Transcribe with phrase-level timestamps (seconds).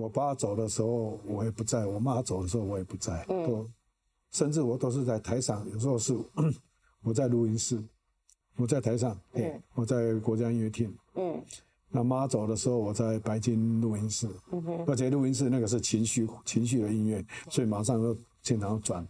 [0.00, 3.68] 我爸走的时候我也不在，我妈走的时候我也不在，都
[4.30, 6.16] 甚至我都是在台上，有时候是
[7.02, 7.82] 我在录音室，
[8.56, 11.42] 我在台上，嗯，我在国家音乐厅，嗯，
[11.88, 14.28] 那妈走的时候我在白金录音室，
[14.86, 19.06] 而且录音室那个是情绪情绪的音乐，所以马上就经常转。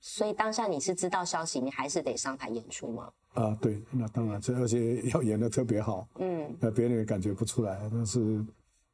[0.00, 3.10] 所以当下你是知道消息，你还是得上台演出吗？
[3.34, 8.44] 啊，对，那当然，这而且要演的特别好，嗯，那别人也感觉不出来，但是，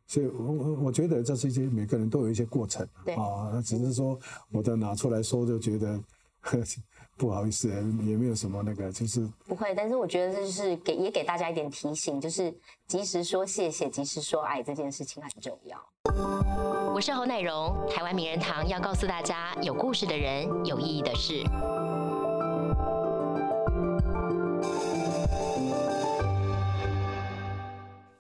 [0.07, 4.18] 所以我我我觉得这是一些每个人都有一些过程，对啊，那只是说
[4.53, 5.99] 我的拿出来说就觉得
[7.17, 7.68] 不好意思，
[8.03, 12.53] 也没有什么那个，就是不会，但是我觉得这就是给也给大家一点提醒，就是
[12.86, 15.79] 及时说谢谢，及时说爱这件事情很重要。
[16.93, 21.43] 我是侯乃荣，台湾名人堂要告诉大家：有故事的人，有意义的事。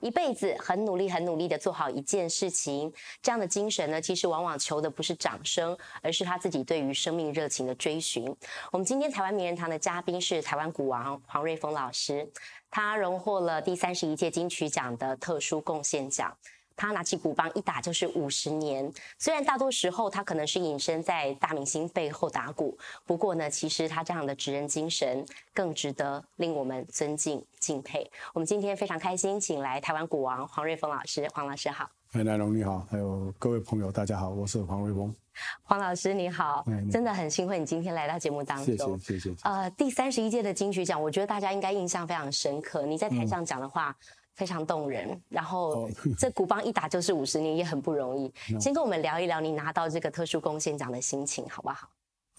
[0.04, 8.24] 一辈子很努力、很努力的做好一件事情，这样的精神呢，其实往往求的不是掌声，而是他自己对于生命热情的追寻。
[8.70, 12.30] 我们今天台湾名人堂的嘉宾是台湾古王黄瑞峰老师，
[12.70, 16.36] 他荣获了第三十一届金曲奖的特殊贡献奖。
[16.76, 28.10] 他拿起鼓棒一打就是五十年，虽然大多时候他可能是隐身在大明星背后打鼓，不过呢，其实他这样的职人精神更值得令我们尊敬敬佩。
[28.32, 31.88] 我们今天非常开心，请来台湾鼓王黄瑞峰老师，黄老师好。
[32.12, 35.14] 哎，南龙你好，还有各位朋友大家好，我是黄瑞峰。
[35.62, 39.36] 黄老师你好，真的很幸会你今天来到节目当中，谢谢谢谢。
[39.42, 42.86] 呃，第三十一届的金曲奖，我觉得大家应该印象非常深刻。
[42.86, 43.96] 你在台上讲的话。
[44.34, 48.32] 非常动人，然后 这鼓棒一打就是五十年，也很不容易。
[48.60, 51.88] 先跟我们聊一聊你拿到这个特殊贡献奖的心情，好不好？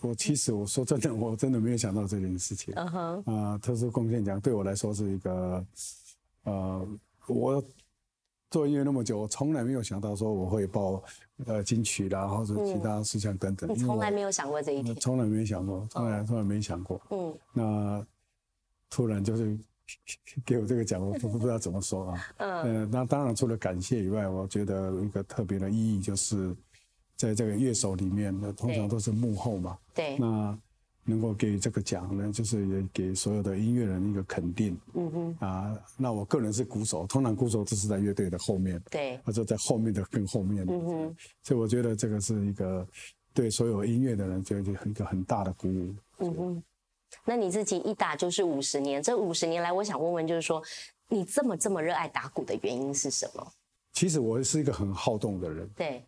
[0.01, 2.73] 我其实我说真的，我真的没有想到这件事情。
[2.75, 5.66] 嗯哼，啊，特殊贡献奖对我来说是一个，
[6.43, 6.88] 呃，
[7.27, 7.63] 我
[8.51, 11.01] 做音乐那么久，我从来没有想到说我会报
[11.45, 13.69] 呃金曲啦，或者其他事项等等。
[13.69, 14.93] 你从来没有想过这一天？
[14.97, 17.01] 从来没想过，从来从来没想过。
[17.11, 18.05] 嗯，那
[18.89, 19.57] 突然就是。
[20.46, 22.22] 给我这个奖，我不不知道怎么说啊。
[22.63, 26.56] 嗯，那当然除了感谢以外，我觉得一个特别的意义就是，
[27.16, 29.78] 在这个乐手里面，那通常都是幕后嘛。
[29.94, 30.18] 对。
[30.18, 30.57] 那
[31.07, 34.75] 能够给这个奖呢，就是也给所有的音乐人一个肯定。
[34.95, 35.35] 嗯哼。
[35.40, 38.81] 啊，那我个人是鼓手，通常鼓手都是在乐队的后面。
[38.90, 39.18] 对。
[39.19, 40.66] 或者在后面的更后面。
[40.68, 41.16] 嗯哼。
[41.44, 42.88] 所以我觉得这个是一个
[43.35, 45.95] 对所有音乐的人就就一个很大的鼓舞。
[46.18, 46.63] 嗯哼。
[47.23, 50.61] 那你自己一打就是五十年，这五十年来，我想问问，就是说，
[51.07, 53.51] 你这么这么热爱打鼓的原因是什么？
[53.93, 56.05] 其实我是一个很好动的人，对，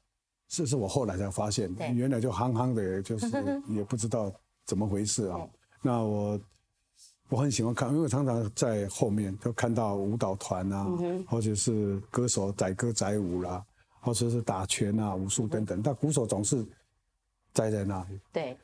[0.47, 3.27] 这是我后来才发现，原来就憨憨的，就是
[3.69, 4.31] 也不知道
[4.65, 5.39] 怎么回事啊。
[5.81, 6.39] 那我
[7.29, 10.87] 我很喜欢看，因为常常在后面就看到舞蹈团啊，
[11.27, 13.63] 或者是歌手载歌载舞啦，
[14.01, 16.65] 或者是打拳啊、武术等等，但鼓手总是。
[17.53, 18.55] 栽在那里，对，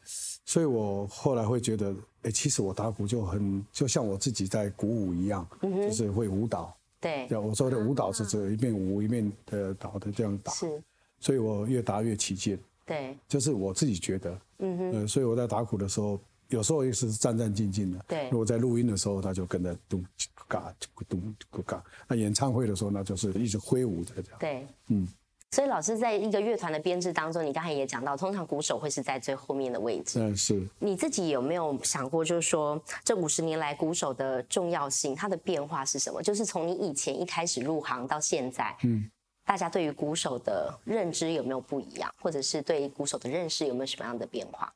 [0.46, 10.82] 所以我后来会觉得，哎，其实我打鼓就很，就像我自己在鼓舞一样，就是会舞蹈，对，我说的舞蹈是指一面舞一面的倒的这样打，是，
[11.20, 16.20] 所以我越打越起劲，对，就是我自己觉得，嗯哼，所以我在打鼓的时候，
[16.50, 20.04] 有时候也是战战兢兢的，对，如果在录音的时候，他就跟着咚
[20.48, 20.74] 嘎
[21.08, 21.36] 咚
[21.66, 25.08] 嘎，那演唱会的时候那，就是一直挥舞着这样，对，嗯。
[25.54, 30.20] 所以老师在一个乐团的编制当中，你刚才也讲到，通常鼓手会是在最后面的位置。
[30.20, 30.68] 嗯，是。
[30.80, 36.24] 你自己有没有想过，就是说这五十年来鼓手的重要性，它的变化是什么？
[36.24, 39.08] 就是从你以前一开始入行到现在，嗯，
[39.46, 44.74] 大家对于鼓手的认知有没有不一样，或者是对鼓手的认识有没有什么样的变化？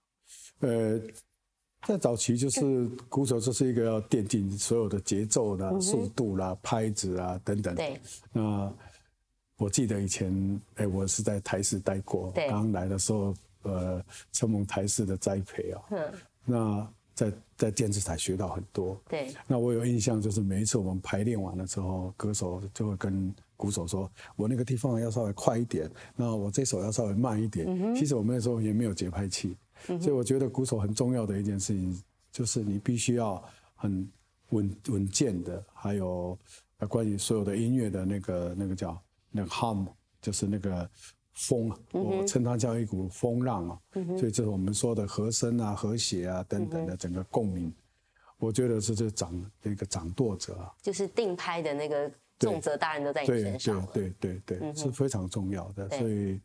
[0.59, 1.01] 呃，
[1.87, 7.73] 在早期就是鼓手这是一个要奠定所有的节奏啦、速度啦、拍子啊等等。
[7.73, 7.99] 对。
[8.31, 8.71] 那
[9.57, 12.31] 我记得以前，哎，我是在台视待过。
[12.47, 15.81] 刚来的时候，呃，承蒙台视的栽培啊。
[15.91, 16.13] 嗯。
[16.45, 18.95] 那在在电视台学到很多。
[19.09, 19.33] 对。
[19.47, 33.43] 那我有印象，就是每一次我们排练完了之后，歌手就会跟鼓手说：“我那个地方要稍微快一点，那我这首要稍微慢一点。”嗯其实我们那时候也没有节拍器，所以我觉得鼓手很重要的一件事情，就是你必须要
[33.75, 34.07] 很
[34.51, 36.37] 稳稳健的，还有
[36.87, 38.95] 关于所有的音乐的那个那个叫。
[39.37, 39.87] 那个 hum
[40.19, 40.89] 就是那个
[41.33, 43.79] 风啊，我称它叫一股风浪啊，
[44.17, 47.71] 所以这是我们说的和声啊、和谐啊等等的整个共鸣。
[48.39, 53.85] 我觉得是这掌一个掌舵者啊，就是定拍的那个重责大人都在你身上。
[53.93, 55.89] 对对对对对，是非常重要的。
[55.89, 56.39] 所以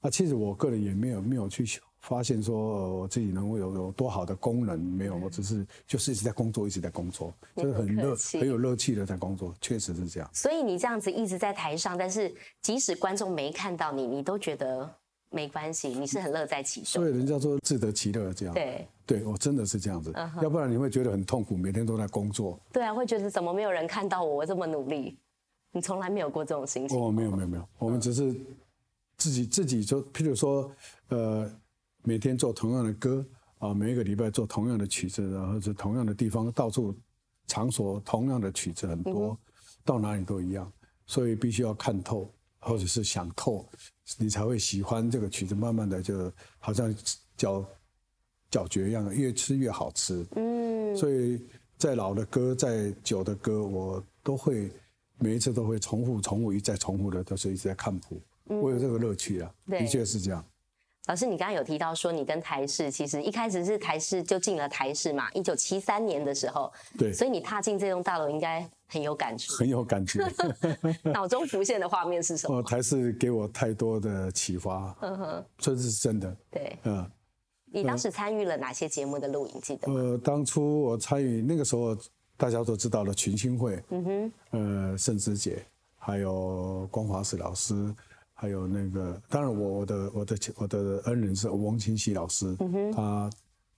[0.00, 1.64] 啊，其实我个人也没有没有去
[2.06, 10.30] 发现说呃我自己能够有有多好的功能没有，我只是就是一直在工作，一直在工作，就是很热很有乐趣的在工作，确实是这样。
[10.32, 14.88] 所以你这样子一直在台上，但是即使观众没看到你，你都觉得
[15.30, 17.08] 没关系，你是很乐在其中所。
[17.08, 18.54] 以人家说自得其乐这样。
[18.54, 20.12] 对对我真的是这样子，
[20.42, 22.58] 要不然你会觉得很痛苦，每天都在工作。
[22.72, 25.18] 对啊，会觉得怎么没有人看到我，我这么努力？
[25.72, 26.98] 你从来没有过这种心情。
[26.98, 28.32] 哦，没有没有没有，我们只是
[29.16, 30.70] 自己自己就，譬如说，
[31.08, 31.50] 呃，
[32.04, 33.24] 每天做同样的歌
[33.58, 36.94] 啊，每一个礼拜做同样的曲子，然后是同样的地方，到处
[37.46, 39.36] 场所同样的曲子很多，
[39.84, 40.70] 到哪里都一样，
[41.06, 43.66] 所以必须要看透，或者是想透，
[44.18, 46.94] 你才会喜欢这个曲子，慢慢的就好像
[47.38, 47.64] 嚼
[48.50, 50.26] 嚼嚼一样，越吃越好吃。
[50.36, 51.42] 嗯，所以
[51.78, 54.70] 再老的歌，再久的歌，我都会
[55.18, 58.20] 每一次都会重复、重复、一再重复的，都是一直在看谱。
[58.44, 60.44] 我有这个乐趣啊，嗯的确是这样。
[61.06, 69.52] 老师，你刚刚有提到说你跟台视其实一开始是台视就进了台视嘛，一九七三年的时候，对，所以你踏进这栋大楼应该很有感触。
[69.54, 70.26] 很有感觉。
[71.04, 72.58] 脑中浮现的画面是什么？
[72.58, 76.34] 哦，台视给我太多的启发，嗯哼，这是真的。
[76.50, 77.10] 对嗯，
[77.66, 79.60] 你当时参与了哪些节目的录影？
[79.60, 80.00] 记得吗？
[80.00, 81.94] 呃，当初我参与那个时候，
[82.38, 85.62] 大家都知道了群星会，嗯哼，呃，盛之姐，
[85.98, 87.94] 还有光华史老师，
[88.34, 93.30] 还有那个，当然我我的我的我的恩人是王清溪老师，嗯他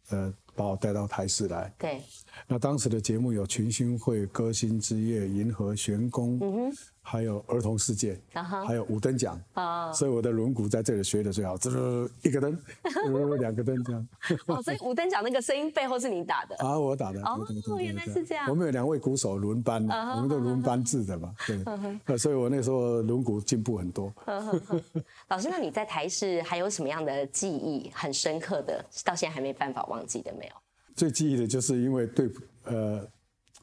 [0.08, 1.72] 呃把我带到台视来。
[1.78, 2.00] 对，
[2.48, 6.40] 那当时的节目有群星会、歌星之夜、银河玄宫，
[7.08, 8.20] 还有儿童世界，
[8.66, 9.40] 还有五等奖。
[9.54, 11.70] 啊，所以我的轮毂在这里学的最好，这
[12.24, 14.08] 一个灯，呃 两个灯这样。
[14.46, 16.56] 哦，所以五等奖那个声音背后是你打的。
[16.66, 17.22] 啊，我打的。
[17.22, 17.46] 哦
[17.78, 19.86] 原来是这样我们有两位鼓手轮班，
[20.16, 21.62] 我们都轮班制的嘛，对。
[22.06, 24.12] 呃所以我那时候轮毂进步很多。
[25.28, 30.52] 老师，那你在台视还有什么样的记忆很深刻的，到现在还没办法忘记的没有？
[30.96, 32.28] 最记忆的就是因为对，
[32.64, 33.06] 呃，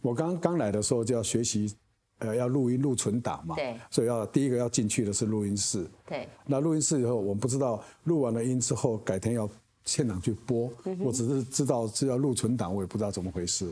[0.01, 1.75] 我刚刚来的时候就要学习，
[2.23, 5.85] 呃，要录音录存档嘛，对所以要第一个要进去的是录音室。
[6.07, 9.49] 对，那录音室以后，我们不知道录完了音之后，改天要
[9.83, 13.69] 现场去播，我只是知道是要录存档，我也不知道怎么回事。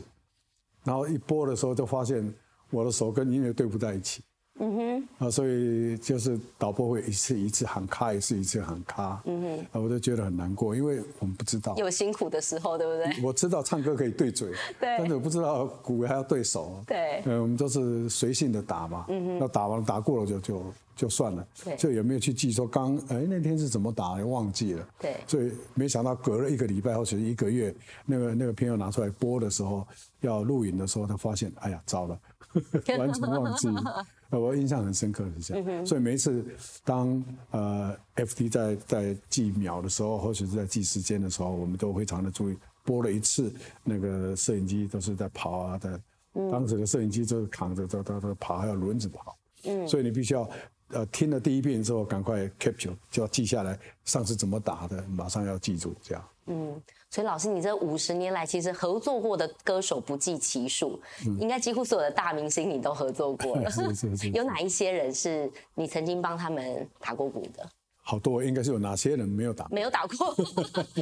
[0.84, 2.32] 然后一播的时候，就发现
[2.70, 4.22] 我的手跟音乐对不在一起。
[4.58, 13.22] 嗯哼，啊，所以就是导播会一次一次喊卡，一次一次喊卡，嗯哼，啊，我就觉得很难过，因为我们不知道，有辛苦的时候，对不对？
[13.24, 14.96] 我知道唱歌可以对嘴， 对。
[14.98, 17.22] 但是我不知道鼓还要对手，对。
[17.24, 20.64] 呃，我们都是随性的打嘛，嗯那打完打过了就就
[20.94, 21.74] 就算了，对。
[21.76, 25.16] 就也没有去记说刚哎那天是怎么打，忘记了，对。
[25.26, 29.84] 所以没想到隔了一个礼拜或者是一个月，那个那个片要拿出来播的时候，
[30.20, 32.20] 要录影的时候，他发现哎呀糟了，
[32.98, 34.06] 完全忘记了。
[34.32, 36.44] 呃我印象很深刻的是这嗯样，所以每一次
[36.84, 42.56] 当呃 FT 在在计秒的时候，或者是在计时间的时候，我们都非常的注意。
[42.84, 43.52] 播了一次，
[43.84, 46.00] 那个摄影机都是在跑啊的，
[46.34, 46.50] 嗯。
[46.50, 49.86] 当时的摄影机就是扛着都都都跑，还有轮子跑，嗯。
[49.86, 50.48] 所以你必须要
[50.92, 56.24] 呃听了第一遍之后，赶快 capture 就要记下来，上次怎么打的，马上要记住这样。
[56.46, 61.00] 嗯，所以老师，你这五十年来其实合作过的歌手不计其数，
[61.38, 63.70] 应该几乎所有的大明星你都合作过了。
[63.70, 67.68] 是是是，有哪一些人是你曾经帮他们打过鼓的？
[68.04, 69.68] 好多应该是有哪些人没有打？
[69.70, 70.34] 没有打过，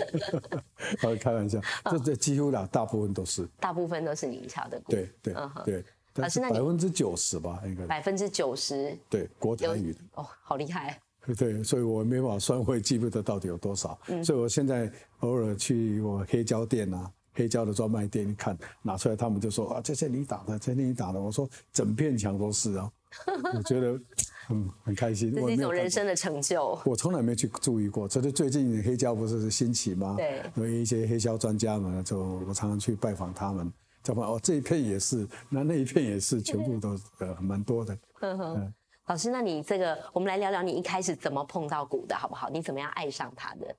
[1.03, 1.59] 呃，开玩笑，
[1.91, 3.49] 这这几乎啦，大部分都是。
[3.59, 4.93] 大部分都是你敲的鼓。
[4.93, 5.35] 对对
[5.65, 5.85] 对，
[6.21, 9.99] 老但是师那百分之九十吧，应该百分之九十对国台语的。
[10.15, 11.01] 哦，好厉害。
[11.37, 14.91] 对，所以我没办法算会记不得到底有多少，嗯所以我现在
[15.21, 21.21] 偶尔去我黑胶店啊，黑胶的专卖店一看，拿出来他们就说啊，这是你打的，这是你打的。
[21.21, 22.91] 我说整片墙都是啊，
[23.55, 24.01] 我觉得
[24.49, 25.31] 嗯很开心。
[25.33, 26.81] 这是一种人生的成就。
[26.87, 30.15] 我从来没去注意过，这是最近黑胶不是兴起吗？
[30.17, 33.71] 对因为一些黑胶专家们，就我常常去拜访他们，
[34.03, 37.99] 就发现哦这一片也是，那那一片也是，全部都呃蛮多的。
[38.21, 38.75] 嗯哼
[39.07, 42.49] 老师，那你这个，我们来聊聊你一开始怎么碰到鼓的好不好？
[42.49, 43.75] 你怎么样爱上它的？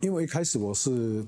[0.00, 1.24] 因为一开始我是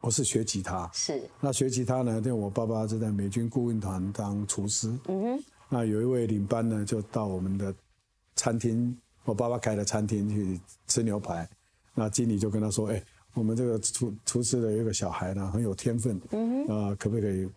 [0.00, 7.74] 我是学吉他，是，那学吉他呢，因为我爸爸是在美军顾问团当厨师，嗯哼，那有一位领班呢，就到我们的
[8.36, 11.48] 餐厅，我爸爸开的餐厅去吃牛排，
[11.94, 13.02] 那经理就跟他说，哎，
[13.34, 17.48] 我们这个厨厨师的有一个小孩呢，很有天分，嗯啊、可不可以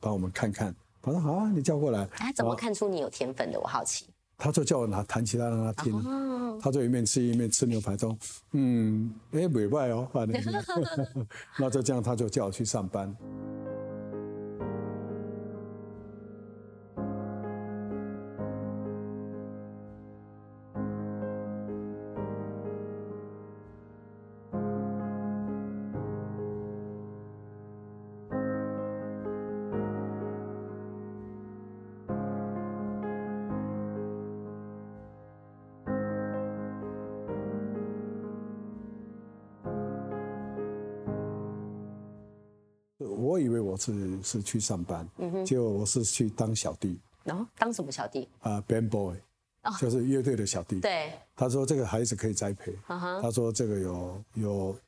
[0.00, 0.74] 帮我们看看？
[1.00, 2.06] 他说好啊，你叫过来。
[2.12, 3.60] 他怎么看出你有天分的？
[3.60, 4.06] 我好奇。
[4.36, 8.16] 他就叫我拿弹吉他让他听，哦，他就一面吃一面吃牛排中，
[8.52, 10.40] 嗯，哎，美外哦，反正，
[11.58, 13.12] 那就这样，他就叫我去上班。
[44.22, 45.08] 是是去上班，
[45.44, 48.28] 结果我是去当小弟然后当什么小弟？
[48.40, 49.16] 啊，band boy，
[49.78, 50.80] 就是乐队的小弟。
[50.80, 54.78] 对，他说这个孩子可以栽培，嗯哼，他说这个有有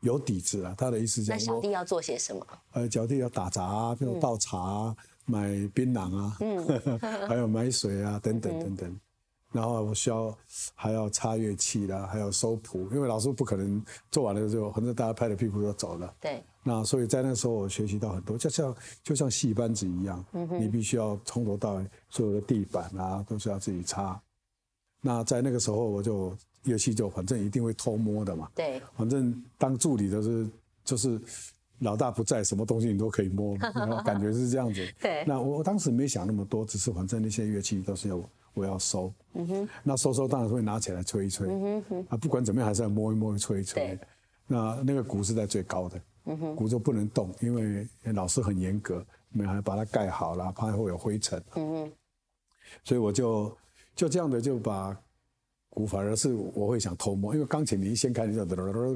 [0.00, 2.46] 有底子啊，他的意思那讲那，小弟要做些什么？
[2.72, 6.64] 呃，小弟要打杂啊，比如倒茶啊、买槟榔啊，嗯
[7.28, 9.00] 还有买水啊，等等等等。
[9.52, 10.36] 然后我需要
[10.74, 16.14] 还要擦乐器啦，还要收谱，因为老师不可能做完了之后，反正大家拍着屁股就走了。
[16.20, 20.24] 对，那所以在那时候我学习到很多，就像就像戏班子一样，
[20.60, 24.20] 你必须要从头到尾所有的地板啊都是要自己擦。
[25.00, 30.46] 那在那个时候我就乐器就反正一定会偷摸的嘛，对，反正当助理的是
[30.84, 31.18] 就是
[31.78, 34.86] 老大不在，什么东西你都可以摸，然后感觉是这样子。
[35.00, 38.20] 对那我我当时没想那么多，只是反正那些乐器都是要
[38.58, 39.12] 我要收。
[39.34, 39.68] 嗯哼。
[39.82, 41.48] 那收收当然会拿起来吹一吹。
[41.48, 42.06] 嗯哼。
[42.10, 43.98] 啊，不管怎么样还是要摸一摸、吹一吹。
[44.46, 46.00] 那那个鼓是在最高的，
[46.56, 51.42] 鼓就不能动，因为老师很严格，我们还把它盖好了，怕会有灰尘。
[51.54, 51.92] 嗯哼。
[52.84, 53.56] 所以我就
[53.94, 54.98] 就这样的就把
[55.78, 58.44] 鼓，反而是我会想偷摸，因为钢琴你一掀开你就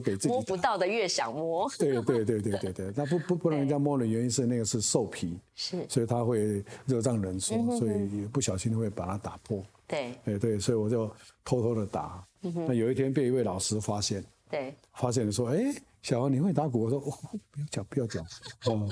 [0.01, 9.63] 给自己摸不到的越想摸，对对对对对对，那不不不让人家摸的原因是那个是兽皮， 是，所以它会热胀冷缩，所以不小心会把它打破。
[9.87, 11.09] 对哎对，所以我就
[11.45, 12.27] 偷偷的打。
[12.41, 15.73] 那有一天被一位老师发现，对，发现了说：“哎，
[16.03, 17.13] 小王你会打鼓？”我说：“哦，
[17.53, 18.25] 不要讲不要讲。”
[18.67, 18.89] 哦，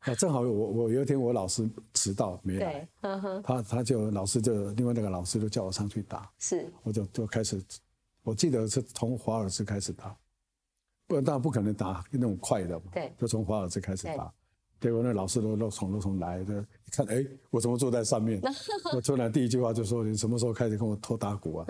[0.00, 2.88] 啊，正好我我有一天我老师迟到没来
[3.42, 7.62] 他他就老师就另外那个老师就叫我上去打，是，我就就开始，
[8.22, 10.16] 我记得是从华尔兹开始打，
[11.06, 14.32] 不然当然不可能打那种快的嘛，对就从华尔兹开始打。
[14.80, 18.40] 结果那老师都都从都从来的，一看，哎，我怎么坐在上面？
[18.96, 21.66] 我突然第一句话就说：“你什么时候开始跟我偷打鼓啊？”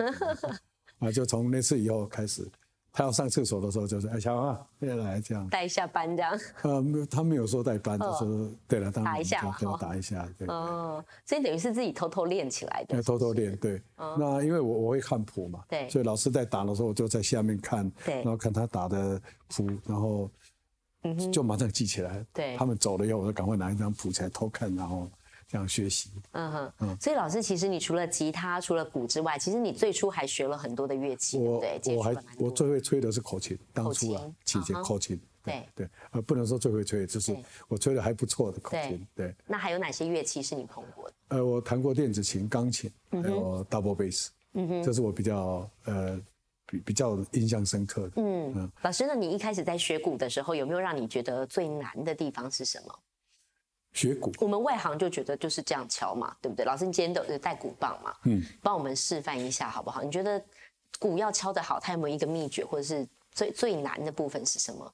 [0.99, 2.49] 啊，就从那次以后开始，
[2.93, 5.47] 他要上厕所的时候就是：“哎，小王啊，来来这样。
[5.47, 9.77] 带一下班这样，”呃，没有他没有说带班，就说对了，打一下就就哦。
[9.79, 10.45] 打一下，对。
[10.49, 13.81] 哦，所以等于是自己偷偷练起来的要，偷偷练，对。
[13.95, 15.89] 那因为我我会看谱嘛，对。
[15.89, 18.15] 所以老师在打的时候，我就在下面看，对。
[18.15, 20.29] 然后看他打的谱，然后
[21.31, 22.25] 就马上记起来。
[22.33, 22.57] 对。
[22.57, 25.09] 他们走了以后，我就赶快拿一张谱起来偷看，然后
[25.51, 26.09] 这样学习。
[26.31, 31.79] 嗯哼，所以老师，其实你除了吉他、除了鼓之外，其实你最初还学了很多的乐器，对不我对？
[31.79, 35.19] 接我还我最会吹的是口琴，当口初啊琴，起节嗯哼口琴。
[35.43, 37.35] 对对，呃，不能说最会吹，就是
[37.67, 39.05] 我吹的还不错的口琴。
[39.13, 41.15] 对，那还有哪些乐器是你碰过的？
[41.29, 46.21] 呃，我弹过电子琴、钢琴，嗯还有 double bass，嗯哼这是我比较呃
[46.67, 48.11] 比比较印象深刻的。
[48.17, 52.99] 嗯嗯，老师，那你一开始在学鼓的时候，有没有让你觉得最难的地方是什么？
[53.93, 56.65] 学鼓，我们外行就觉得就是这样敲嘛，对不对？
[56.65, 58.13] 老师，你今天都有带鼓棒嘛？
[58.25, 60.01] 嗯，帮我们示范一下好不好？
[60.01, 60.43] 你觉得
[60.99, 64.93] 鼓要敲得好，它有没有一个秘诀，或者是最最难的部分是什么？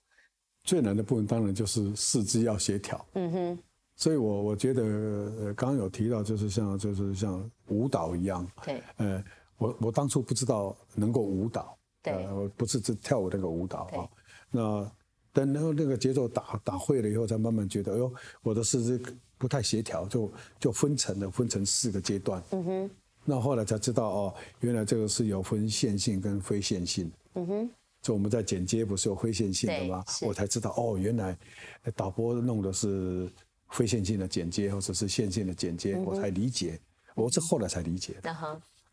[0.63, 3.06] 最难的部分当然就是四肢要协调。
[3.13, 3.60] 嗯哼，
[3.96, 9.24] 所以我我觉得，呃，刚刚有提到，就是像就是像舞蹈一样，对，呃，
[9.58, 14.10] 我我当初不知道能够舞蹈，对呃，我不是只跳舞那个舞蹈对啊，
[14.51, 14.92] 那
[15.38, 19.00] 等然后那个节奏打打会了以后，才慢慢觉得，哎呦，我的四肢
[19.38, 22.41] 不太协调，就就分成了，分成四个阶段。
[22.50, 22.89] 嗯哼，
[23.24, 27.12] 那后来才知道哦，原来这个是有分线性跟非线性。
[27.36, 27.70] 嗯哼。
[28.01, 31.38] 就我们在剪接不是有非线性的吗我才知道哦，原来
[31.84, 33.29] 呃导播弄的是
[33.70, 36.79] 非线性的剪接，或者是线性的剪接，嗯我才理解。
[37.15, 38.22] 我是后来才理解的。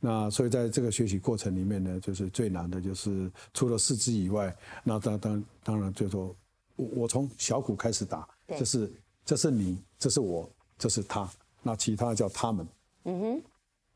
[0.06, 6.37] 那所以在这个学习过程里面呢，就是最难的就是除了四肢以外，那当当当然就说，
[6.76, 8.92] 我我从小鼓开始打，对这是
[9.25, 10.46] 这是你，这是我，
[10.76, 11.26] 这是他，
[11.62, 12.68] 那其他叫他们。
[13.04, 13.42] 嗯哼，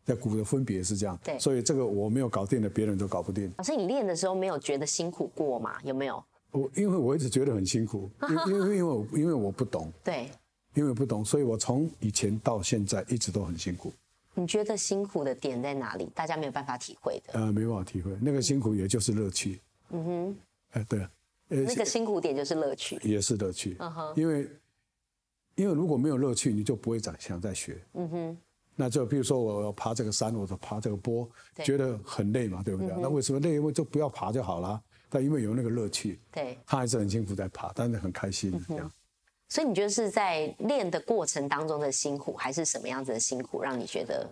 [0.07, 3.53] 在鼓的分别是这样，对所以这个我没有搞定的，别人都搞不定。
[3.59, 5.79] 老师，你练的时候没有觉得辛苦过吗？
[5.85, 6.25] 有没有？
[6.53, 10.31] 我因为我一直觉得很辛苦，因因为因为我因为我不懂， 对，
[10.73, 13.93] 因为不懂，所以我从以前到现在一直都很辛苦，
[14.39, 16.09] 你觉得辛苦的点在哪里？
[16.15, 17.33] 大家没有办法体会的。
[17.33, 19.61] 呃，没办法体会那个辛苦，也就是乐趣。
[19.91, 20.37] 嗯哼，
[20.71, 21.01] 哎，对，
[21.49, 23.01] 呃，那个辛苦点就是乐趣。
[23.03, 24.49] 也是乐趣，嗯哼因为
[25.57, 27.85] 因为如果没有乐趣，你就不会想想再学。
[27.95, 28.39] 嗯哼，
[28.77, 32.95] 那就比如说我要爬这个山，或者爬这个坡，对觉得很累嘛，对不对？
[32.97, 33.55] 那为什么累？
[33.55, 34.81] 因为就不要爬就好了。
[35.09, 38.93] 但因为有那个乐趣，对，他还是很辛苦在爬，但是很开心这样。
[39.49, 44.29] 所以你觉得是在练的过程当中的辛苦，还是什么样子的辛苦，让你觉得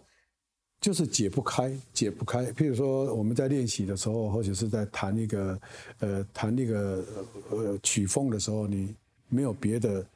[0.78, 2.44] 就是解不开，解不开。
[2.52, 5.60] 譬如说我们在练习的时候，或者是在弹一个
[6.00, 7.04] 呃弹那个
[7.50, 8.94] 呃曲风的时候，你
[9.28, 10.06] 没有别的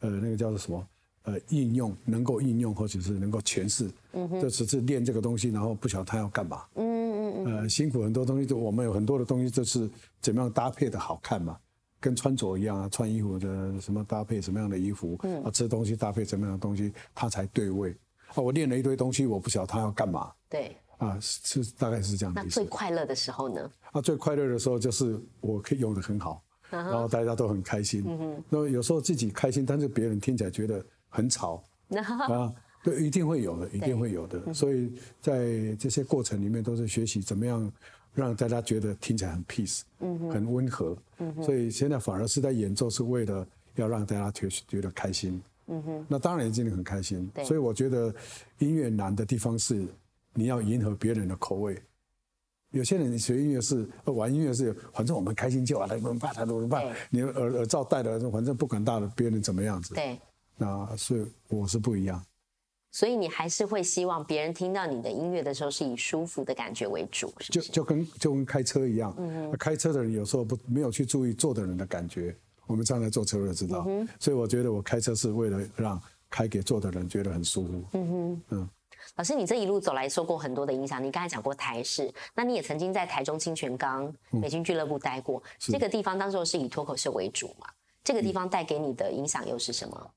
[0.00, 0.86] 呃那个叫做什么
[1.22, 3.90] 呃应用能够应用，或者是能够诠释，
[4.40, 6.62] 就只是练这个东西，然后不晓得他要干嘛。
[6.74, 7.56] 嗯嗯嗯。
[7.56, 9.88] 呃，辛苦很多东西，就我们有很多的东西，就是
[10.20, 11.58] 怎么样搭配的好看嘛。
[12.00, 17.94] 跟穿着一样啊，穿衣服的什么搭配什么样的衣服，啊，吃东西搭配什么样的东西，它才对味。
[18.34, 20.32] 啊，我练了一堆东西，我不晓得他要干嘛。
[20.48, 20.76] 对。
[20.98, 22.32] 啊，是大概是这样。
[22.34, 23.70] 那最快乐的时候呢？
[23.92, 28.04] 啊，最快乐的时候就是我可以用的很好，然后大家都很开心。
[28.06, 28.44] 嗯哼。
[28.50, 31.64] 那有时候自己开心，但是别人听起来觉得很吵。
[31.90, 32.52] 啊，
[32.84, 34.52] 对，一定会有的，一定会有的。
[34.52, 37.72] 所以在这些过程里面，都是学习怎么样
[38.14, 40.96] 让大家觉得听起来很 peace，很温和。
[41.42, 45.42] 所以现在反而是在演奏，是为了要让大家觉觉得开心。
[45.66, 46.06] 嗯哼。
[46.08, 47.30] 那当然今天很开心。
[47.44, 48.14] 所以我觉得
[48.58, 49.86] 音乐难的地方是。
[50.32, 51.76] 你要迎合别人的口味，
[52.70, 56.94] 有些人学音乐是玩音乐是，反正我们开心就好，他们怕他怎么办？
[57.10, 59.92] 你耳耳罩戴的，反正不管大的别人怎么样子。
[59.92, 60.16] 对。
[60.56, 62.24] 那所以我是不一样。
[62.90, 72.34] 所以你还是会希望别人听到你的音乐的时候是以舒服的感觉为主，就就跟就跟开车一样，嗯开车的人有时候不没有去注意坐的人的感觉，
[72.66, 73.86] 我们常来坐车就知道。
[74.18, 77.84] 所以我觉得我开车是为了让开给坐的人觉得很舒服。
[77.92, 78.68] 嗯哼，嗯。
[79.16, 81.02] 老师，你这一路走来受过很多的影响。
[81.02, 85.42] 你刚才讲过台式，那你也曾经在台中清泉岗美军俱乐部待过。
[85.58, 87.66] 这个地方当时是以脱口秀为主嘛？
[88.04, 90.10] 这个地方带给你的影响又是什么？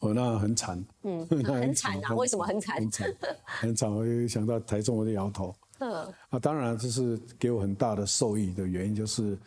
[0.00, 0.84] 哦，那很惨。
[1.02, 2.14] 嗯， 很惨啊！
[2.14, 2.76] 为什么很惨？
[2.76, 3.14] 很惨，
[3.44, 3.92] 很惨。
[3.92, 5.54] 我一想到台中，我就摇头。
[5.80, 6.14] 嗯。
[6.30, 9.38] 啊，当然这是给我很大的受益的原因，就是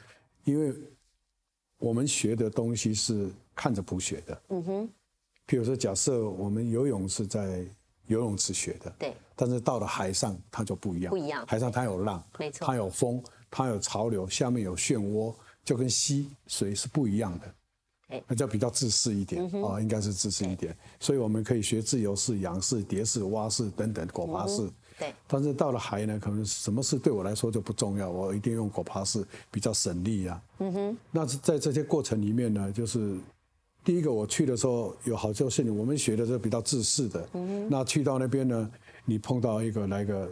[0.43, 0.73] 因为
[1.77, 4.41] 我们学的东西是看着谱学的。
[4.49, 4.89] 嗯哼。
[5.47, 7.65] 譬如说，假设我们游泳是在。
[8.07, 11.11] 游泳池学的，对，但是到了海上，它就不一样。
[11.11, 17.55] 不一样，海上它有浪，没错，它有风，它有潮流，下面有漩涡，就跟溪水是不一样的。
[18.27, 20.75] 那叫比较自私一点啊，应该是自私一点。
[20.99, 24.69] 所以我们可以学自由式、仰式、蝶式、蛙式等等果爬式。
[24.99, 25.13] 对。
[25.27, 30.41] 但是到了海呢，可能什么事对我来说就不重要，我一定用果爬式比较省力啊。
[30.59, 30.97] 嗯哼。
[31.11, 33.17] 那在这些过程里面呢，就是。
[33.83, 37.27] 第一个我去的时候有好多事情，我们学的是比较自私的。
[37.33, 38.71] 嗯那去到那边呢，
[39.05, 40.31] 你碰到一个来个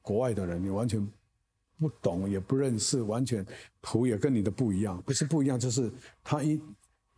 [0.00, 1.06] 国外的人，你完全
[1.78, 3.46] 不懂也不认识，完全
[3.82, 5.02] 图也跟你的不一样。
[5.04, 5.92] 不是不一样，就是
[6.24, 6.58] 他因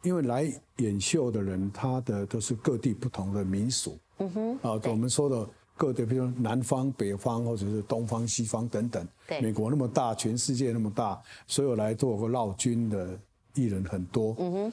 [0.02, 3.98] 因为来演秀的人，他的都是各地不同的民俗。
[4.18, 4.54] 嗯哼。
[4.62, 9.06] 啊，我们说的各地，比如南方、北方，或者是东方、西方等等。
[9.26, 9.40] 对。
[9.40, 13.18] 美国那么大，全世界那么大，所有来做过绕军的
[13.54, 14.34] 艺人很多。
[14.38, 14.72] 嗯哼。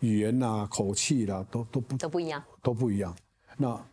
[0.00, 3.12] 语言呐、口气啦，都都不都不一样，都不一样。
[3.56, 3.84] 那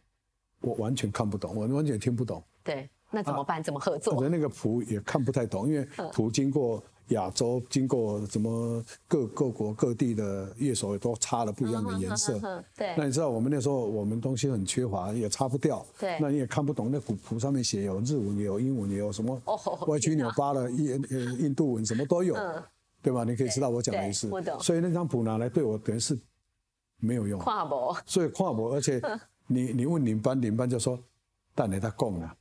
[0.62, 2.44] 我完全看不懂，我完全听不懂。
[2.64, 3.64] 对，那怎么办？
[3.64, 4.14] 怎么合作？
[4.14, 12.40] 我那个谱也看不太懂，因为谱经过亚洲，经过什么各各国各地的乐手都插了不一样的颜色。
[12.76, 12.96] 对。
[12.98, 15.86] 那你知道我们那时候我们东西很缺乏，也擦不掉。
[16.00, 16.18] 对。
[16.20, 19.40] 那你也看不懂，那古谱上面写有日文，也有英文，也有什么
[19.88, 21.00] 歪曲扭巴的印
[21.40, 22.36] 印度文，什么都有。
[23.02, 23.24] 对吧？
[23.24, 24.28] 你可以知道我讲的意思。
[24.60, 26.18] 所以那张谱拿来对我等于是
[26.98, 27.40] 没有用。
[27.40, 27.96] 跨博。
[28.06, 29.00] 所以跨博，而且
[29.46, 31.00] 你你问领班，领班就说
[31.54, 32.36] ：“但你他供了。”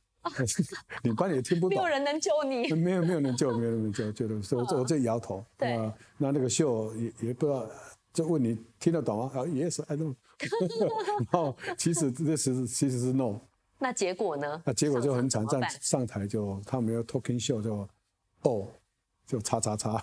[1.03, 1.77] 领班也听不懂。
[1.77, 2.73] 没有人能救你。
[2.73, 5.43] 没有没有人救，没有人能救，救的是我我这摇头。
[5.57, 5.75] 对。
[6.17, 7.67] 那那个秀也也不知道，
[8.13, 9.31] 就问你听得懂吗？
[9.33, 10.15] 啊，Yes，I know。
[11.31, 13.39] 然后其实这是其实是 No。
[13.79, 14.61] 那结果呢？
[14.65, 17.87] 那结果就很惨，站上台就他们要 talking show 就
[18.41, 18.67] 哦。
[19.27, 19.99] 就叉叉叉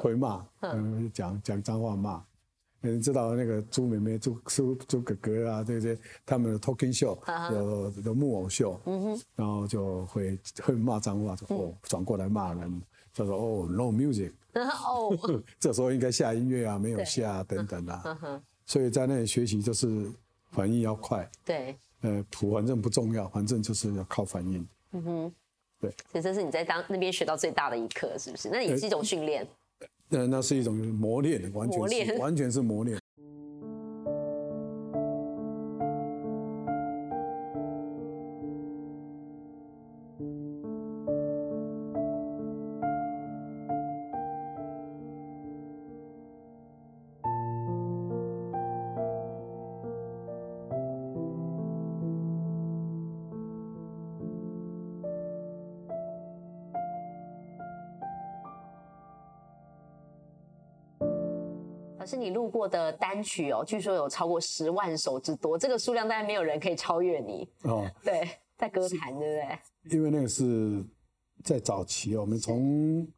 [0.00, 2.24] 回骂，嗯，讲讲脏话骂。
[2.82, 7.16] 你知道那个朱妹妹、朱朱朱哥哥啊，这些他们的 talking show
[7.52, 12.82] 有有木偶秀，嗯哼，然后就会会骂脏话，说哦转过来骂人，
[13.14, 15.16] 就说哦 no music， 哦，
[15.58, 18.18] 这时候应该下音乐啊，没有下等等啊，
[18.66, 20.10] 所以在那里学习就是
[20.50, 25.34] 反应要快，对，呃谱反正不重要，反正就是要靠反应，嗯哼。
[25.80, 28.48] 对，所以这是你在当那边学到最大的一课，是不是？
[28.50, 29.44] 那也是一种训练。
[30.12, 32.98] 那那是一种磨练，完全是 完全是磨练。
[62.52, 67.90] 过的单曲哦，据说有超过十万首之多，这个数量当然没有人可以超越你哦。
[68.04, 69.48] 对，在歌坛，对不
[69.88, 69.96] 对？
[69.96, 70.84] 因为那个是
[71.42, 73.08] 在早期，我们从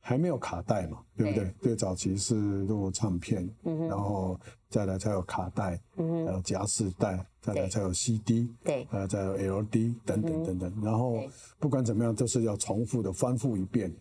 [0.00, 1.54] 还没有卡带嘛，对不对？
[1.60, 3.46] 对，早期是录唱片，
[3.88, 4.38] 然后
[4.68, 10.80] 再来才有卡带，嗯还有夹式带，再来才有 CD，对，呃，再有 LD 等等等等。
[10.82, 11.18] 然后
[11.58, 13.94] 不管怎么样，都是要重复的翻复一遍，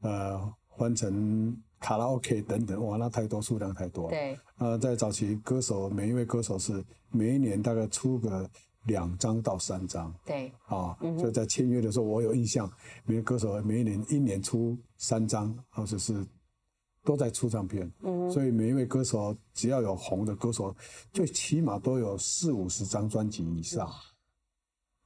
[0.00, 1.56] 呃，翻成。
[1.80, 4.10] 卡拉 OK 等等，哇，那太多数量太多了。
[4.10, 8.48] 对，呃，在早期歌手，每一位歌手是每一年大概出个
[8.84, 10.12] 两张到三张。
[10.24, 12.70] 对，啊，所以在签约的时候，我有印象，
[13.04, 16.26] 每个歌手每一年一年出三张，或者是
[17.04, 17.90] 都在出唱片。
[18.02, 20.74] 嗯，所以每一位歌手只要有红的歌手，
[21.12, 23.88] 最起码都有四五十张专辑以上。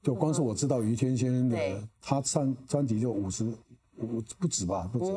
[0.02, 3.44] 就光是我知道于天先生的，他上专辑就五十
[3.98, 5.12] 五不止吧，不止。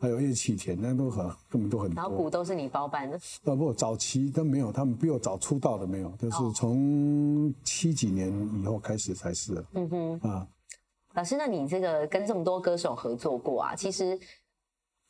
[0.00, 1.94] 还有叶启田，那都很根本都很多。
[1.94, 3.20] 然后鼓都是你包办的？
[3.44, 8.32] 呃不，早期都没有，他们比我早出道的没有，就是从七几年
[8.62, 9.62] 以后开始才是。
[9.74, 10.48] 嗯哼啊，
[11.14, 14.18] 老师，那你这个跟这么多歌手合作过啊，其实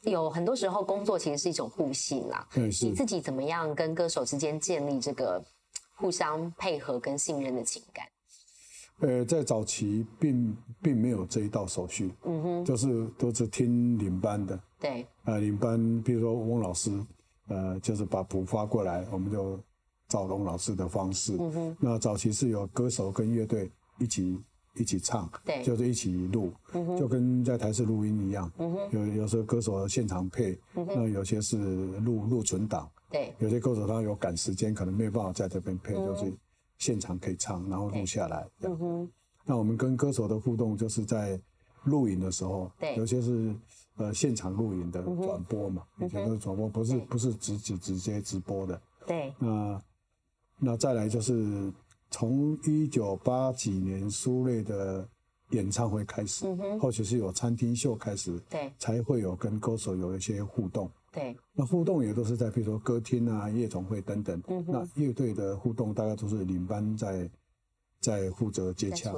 [0.01, 2.47] 有很多时候工作其实是一种互信啦。
[2.53, 2.87] 对，是。
[2.87, 5.41] 你自己怎么样跟歌手之间建立这个
[5.95, 8.07] 互相配合跟信任的情感？
[9.03, 16.91] 呃，在早期并并没有这一道手续，嗯哼，就是都是听领班的，对，啊，领班，比如说翁老师，
[17.49, 19.59] 呃，就是把谱发过来，我们就
[20.09, 24.41] 照翁老师的方式，嗯哼，那早期是有歌手跟乐队一起
[24.75, 31.57] 一起唱，对，就是一起录，嗯哼，就跟在台式录音一样，嗯哼，有有时候歌手现场配，嗯哼，那有些是
[32.01, 36.33] 录录存档，对，有些歌手他有赶时间，可能没有办法在这边配，就是。
[36.81, 38.49] 现场可以唱，然后录下来。
[38.63, 39.11] 嗯哼。
[39.45, 41.39] 那我们跟歌手的互动，就是在
[41.85, 43.55] 录影的时候，对，有些是
[44.01, 48.81] 呃现场录影的转播嘛，以前都是转播，不是不是直直直接直播的。
[49.07, 49.33] 对。
[49.39, 49.83] 那
[50.59, 51.71] 那再来就是
[52.11, 55.07] 从一九八几年苏芮的
[55.51, 56.47] 演唱会开始，
[56.81, 60.91] 或许是有餐厅秀开始，对，才会有跟歌手有一些互动。
[61.13, 64.41] 对，那互动也都是在，比如说歌厅啊、夜总会等等。
[64.49, 67.29] 嗯那乐队的互动大概都是领班在
[68.01, 69.13] 在负责接洽。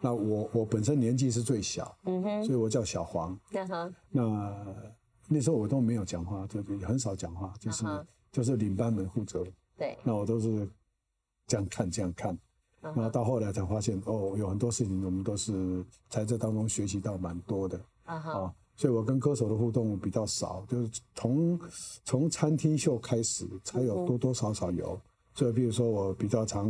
[0.00, 3.38] 那我我本身年纪是最小，嗯哼，所以我叫小黄。
[4.10, 4.54] 那
[5.26, 7.84] 那时候我都没有讲话，就是很少讲话，就是
[8.30, 9.44] 就是领班们负责。
[9.76, 9.98] 对。
[10.04, 10.68] 那我都是
[11.46, 12.38] 这样看这样看，
[12.80, 17.80] 然后到后来才发现，哦，有很多事情我们都是在这当中学习到蛮多的。
[18.04, 18.54] 啊哈。
[18.76, 21.58] 所以我跟歌手的互动比较少，就是从
[22.04, 25.00] 从餐厅秀开始才有多多少少有。
[25.38, 26.66] 所以比如说我比较常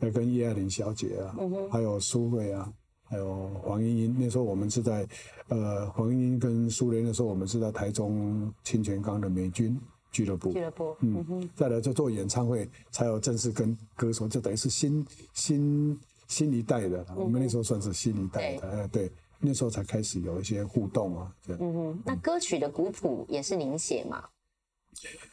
[0.00, 1.36] 呃跟叶爱玲小姐啊，
[1.70, 2.68] 还有苏慧啊，
[3.04, 4.16] 还有黄莺莺。
[4.18, 5.06] 那时候我们是在
[5.46, 10.52] 呃黄莺莺跟苏芮的时候，我们是在台中清泉岗的美军俱乐部。
[10.52, 15.96] 俱乐部，嗯，再来就做演唱会，才有正式跟歌手，就等于是新新
[16.26, 17.06] 新一代的。
[17.14, 19.08] 我们那时候算是新一代的，哎，对。
[19.38, 21.62] 那时候才开始有一些互动啊，这样。
[21.62, 24.24] 嗯哼，那歌曲的古谱也是您写吗？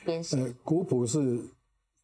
[0.06, 0.38] 编写？
[0.38, 1.42] 呃，古谱是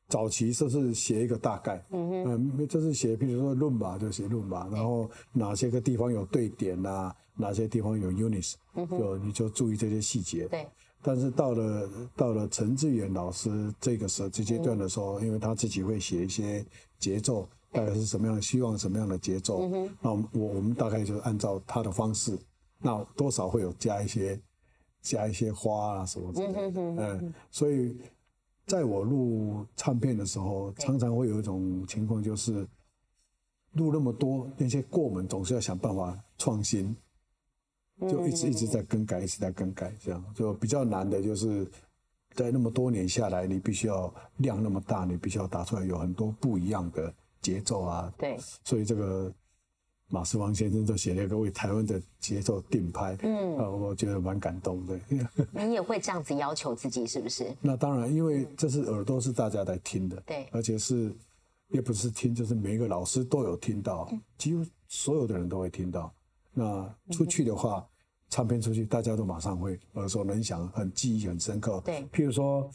[0.09, 8.55] 早期就是写一个大概，嗯哼，嗯，就是写，比如说论吧，就写论吧，然后哪些个地方有对点呐，哪些地方有 units，
[8.89, 10.47] 就你就注意这些细节。
[10.47, 10.67] 对。
[11.01, 16.65] 但是到了到了陈志远老师这个时这阶段的时候，因为他自己会写一些
[16.97, 17.47] 节奏。
[17.71, 19.61] 大概是什么样的希望，什么样的节奏？
[20.01, 22.35] 那我我们大概就是按照他的方式，
[22.79, 24.41] 那多少会有加一些
[25.03, 26.81] 加一些花啊什么之类的。
[26.81, 27.95] 嗯，所以
[28.69, 32.65] 在我录唱片的时候，常常会有一种情况，就是
[33.73, 36.95] 录那么多那些过门，总是要想办法创新，
[38.01, 40.23] 就一直一直在更改，一直在更改，这样。
[40.35, 41.67] 就比较难的，就是
[42.35, 47.13] 在那么多年下来，你必须要量那么大，你必须要打出来有很多不一样的。
[47.41, 49.33] 节奏啊，对，所以这个
[50.11, 54.99] 马世王先生都写了一个为台湾的节奏定拍，嗯，啊，我觉得蛮感动的。
[55.53, 57.55] 你也会这样子要求自己是不是？
[57.61, 61.15] 那当然，因为这是耳朵是大家在听的，对，而且是
[61.67, 66.11] 也不是听，就是每一个老师都有听到，几乎所有的人都会听到。
[66.53, 67.87] 那出去的话，
[68.29, 71.79] 唱片出去，大家都马上会耳熟能详，很记忆很深刻。
[71.85, 72.67] 对，譬如说，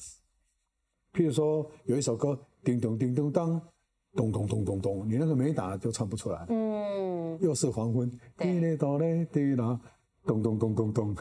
[1.13, 3.61] 譬如说有一首歌，叮咚叮咚当。
[4.15, 6.47] 咚咚咚咚咚，你那个没打就唱不出来。
[6.49, 9.79] 嗯，又是黄昏，滴嘞哆嘞滴啦，
[10.25, 11.15] 咚咚咚咚咚，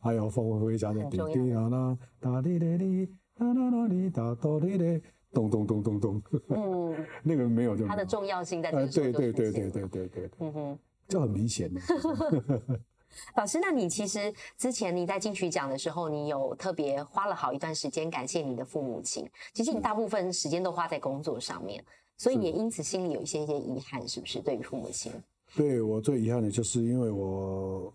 [0.00, 6.22] 还有风回家的滴滴啦啦，哒哩嘞哩，哒啦啦哩哒哆哩嘞，咚咚咚咚咚。
[6.50, 7.86] 嗯， 那个没有就。
[7.86, 8.90] 它的重要性在这里。
[8.90, 10.30] 对对对对对对对。
[10.38, 11.70] 嗯哼，就很明显。
[13.34, 19.28] 老师，那你其实之前你在金曲奖的时候，你有特别花了好一段时间感谢你的父母亲。
[19.52, 21.84] 其实你大部分时间都花在工作上面。
[22.20, 24.42] 所以也因此心里有一些一些遗憾，是不是？
[24.42, 25.10] 对于父母亲，
[25.56, 27.90] 对我最遗憾的就是因为我，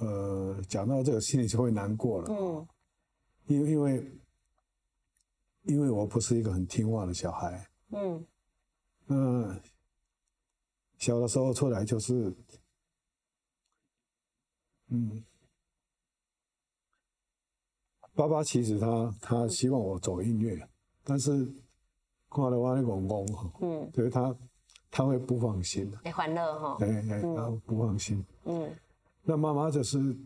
[0.00, 2.28] 呃，讲到这个心里就会难过了。
[2.30, 2.66] 嗯，
[3.46, 4.12] 因为因为
[5.64, 7.70] 因为我不是一个很听话的小孩。
[7.90, 8.26] 嗯，
[9.08, 9.60] 嗯，
[10.96, 12.34] 小的时候出来就是，
[14.86, 15.22] 嗯，
[18.14, 20.66] 爸爸其实他他希望我走音乐，
[21.04, 21.46] 但是
[22.30, 24.36] 看到我那公公哈，嗯，所以他
[24.90, 28.74] 他会不放心的，哎，欢乐哈，哎哎，他不放心，嗯，
[29.22, 30.16] 那妈妈就是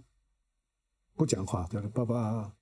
[1.15, 2.55] 不讲话，对爸爸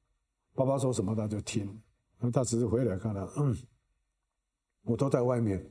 [0.54, 1.82] 爸爸说什么他就听，
[2.18, 3.56] 那他只是回来看到，嗯，
[4.82, 5.70] 我都在外面，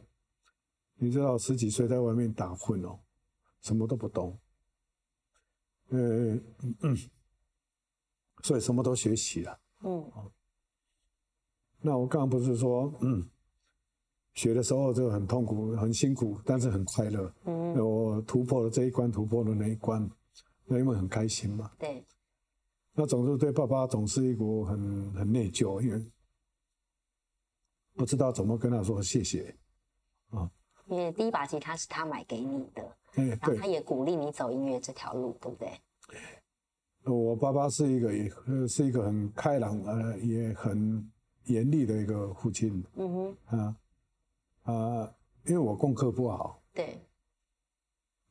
[0.95, 2.99] 你知道十几岁在外面打混哦，
[3.61, 4.39] 什么都不懂，
[5.89, 6.43] 嗯
[6.81, 6.97] 嗯。
[8.41, 10.11] 所以什么都学习了，嗯，
[11.81, 13.29] 那我刚刚不是说，嗯，
[14.35, 17.33] 学的时候就很痛苦、很辛苦，但是很快乐。
[17.45, 20.09] 嗯，我突破了这一关，突破了那一关，
[20.65, 21.71] 那因为很开心嘛。
[21.77, 22.03] 对。
[22.93, 26.11] 那总是对爸爸总是一股很很内疚，因为
[27.95, 29.55] 不知道怎么跟他说谢谢，
[30.29, 30.49] 啊。
[30.87, 32.81] 因为第一把吉他是他买给你的，
[33.13, 35.71] 然后他也鼓励你走音乐这条路，对不对？
[37.05, 38.31] 我爸爸是一个也
[38.67, 41.09] 是一个很开朗呃也很
[41.45, 42.83] 严厉的一个父亲。
[42.95, 43.57] 嗯哼。
[43.57, 43.75] 啊
[44.71, 45.13] 啊，
[45.45, 46.61] 因为我功课不好。
[46.73, 46.99] 对。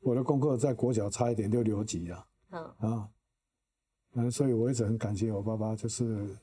[0.00, 2.26] 我的功课在国小差一点就留级了。
[2.50, 2.64] 嗯。
[2.78, 3.08] 啊。
[4.14, 6.36] 嗯，所以我一直很感谢我爸爸，就是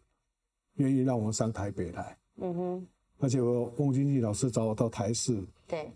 [0.76, 2.18] 愿意让我上台北来。
[2.38, 2.88] 嗯哼。
[3.20, 5.42] 而且我翁君义老师找我到台视。
[5.68, 5.92] 对。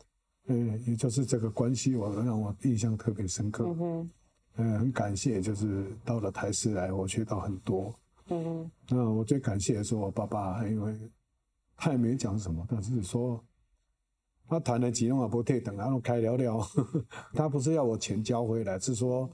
[0.45, 3.65] 嗯，也就是这个关系，我让我印象特别深刻。
[3.65, 4.09] 嗯哼。
[4.55, 7.93] 嗯，很感谢，就是到了台视来，我学到很多。
[8.27, 10.99] 嗯哼，那我最感谢的是我爸爸，因为
[11.77, 13.43] 他也没讲什么，但是说
[14.49, 16.59] 他谈了几弄啊不退等，然后开聊聊。
[17.33, 19.29] 他不是要我钱交回来，是说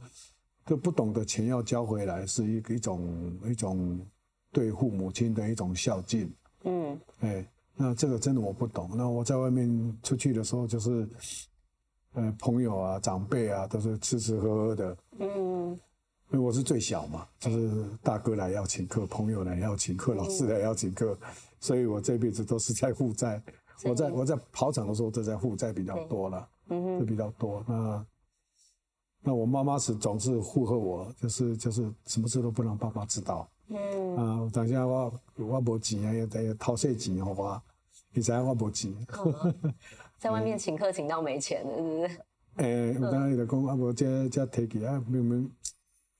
[0.65, 3.99] 就不懂得钱要交回来，是一个一种一种
[4.51, 6.31] 对父母亲的一种孝敬。
[6.65, 8.91] 嗯，哎，那这个真的我不懂。
[8.95, 11.07] 那我在外面出去的时候，就是。
[12.17, 14.97] 呃，朋友啊，长辈啊，都是吃吃喝喝的。
[15.19, 15.71] 嗯，
[16.31, 21.19] 因为我是最小嘛，就是大哥来要请客，朋友来要请客，老师来要请客，
[21.59, 23.43] 所以我这辈子都是在负债。
[23.83, 27.63] 我在我在跑场的时候，这在负债比较多了，嗯就比较多。
[27.67, 28.05] 那
[29.21, 33.47] 那我妈妈是总是附和我，就是就是什么事都不让爸爸知道。
[33.67, 37.61] 嗯啊，等下我我无钱啊，要得掏些钱好吧？
[38.13, 38.93] 你知我无钱。
[40.19, 42.19] 在外面 请客请到没钱了，是不是？
[42.57, 45.51] 诶，有当伊就讲啊，无这这提起啊，明明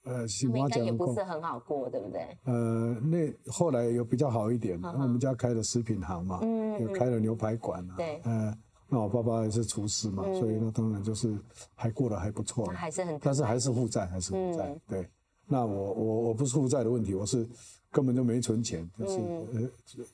[0.06, 2.38] 呃，新华家也不是很好过，对不对？
[2.46, 11.38] 呃，那后来有比较好一点，我们家开了食品行嘛，嗯，开了牛排馆啊，对，呃，那我爸爸也是厨师嘛，所以那当然就是
[11.76, 15.08] 还过得还不错，还是很，但是还是负债，还是负债，对。
[15.48, 17.48] 那我我我不是负债的问题，我是
[17.92, 20.06] 根本就没存钱，就是呃。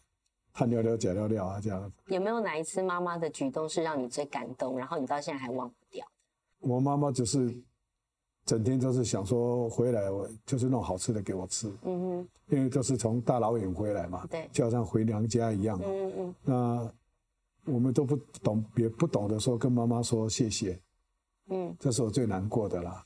[0.53, 1.89] 汗尿尿假尿尿啊，这样。
[2.07, 6.05] 有没有哪一次妈妈的举动是让你最感动，然后你到现在还忘不掉？
[6.59, 7.55] 我妈妈就是
[8.51, 11.71] 整天都是想说回来，我就是弄好吃的给我吃。
[11.83, 12.27] 嗯哼。
[12.47, 15.79] 因为都是从大老远回来嘛，对，就好像回娘家一样。
[15.81, 16.35] 嗯嗯。
[16.43, 16.91] 那
[17.73, 20.77] 我们都不懂，也不懂得说跟妈妈说谢谢。
[21.47, 21.73] 嗯。
[21.79, 23.01] 这是我最难过的啦。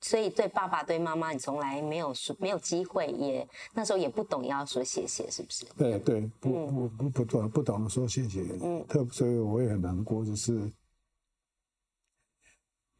[0.00, 5.66] 所以对爸爸对妈妈，你从来没有说没有机会，也那时候也不懂要说谢谢，是不是？
[5.76, 10.70] 对对，不不不不懂不懂得说谢谢，嗯，特所以我也很难过，就是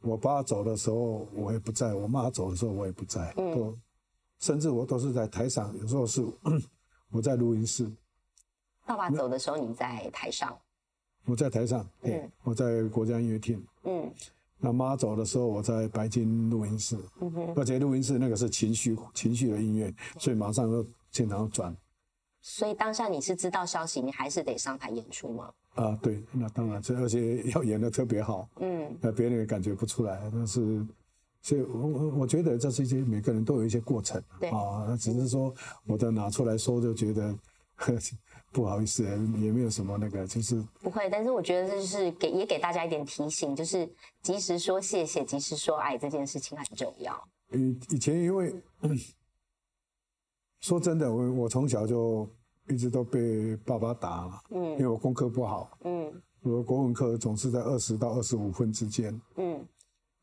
[0.02, 3.76] 我爸走的时候我也不在，我妈走的时候我也不在，都
[4.40, 6.22] 甚至我都是在台上，有时候是
[7.10, 7.90] 我在录音室。
[8.84, 10.58] 爸爸走的时候你在台上？
[11.24, 14.12] 我在台上，嗯，我在国家音乐厅，嗯。
[14.64, 16.96] 那妈走的时候，我在白金录音室，
[17.56, 21.76] 而且录音室那个是情绪情绪的音乐，所以马上就现场转。
[22.40, 25.52] 所以当下你是知道消息，你还是得上台演出吗？
[25.74, 30.20] 啊，对，那当然，这而且 要演的特别好，嗯，那别人也感觉不出来。
[30.32, 30.84] 但是，
[31.40, 35.54] 所以我我我觉得这是一些每个人都有一些过程，对啊，那只是说
[35.86, 37.34] 我的拿出来说就觉得。
[38.52, 39.02] 不好意思，
[39.40, 41.08] 也没有什么那个，就是不会。
[41.10, 47.28] 但是我觉得这就是给也给大家一点提醒，就是及时说谢谢，及时说爱这件事情很重要。
[47.50, 48.54] 以以前因为
[50.60, 52.28] 说真的，我我从小就
[52.68, 59.64] 一直都被爸爸打，嗯，因为我功课不好，嗯，我国文课总是在二十到二十五分之间，嗯，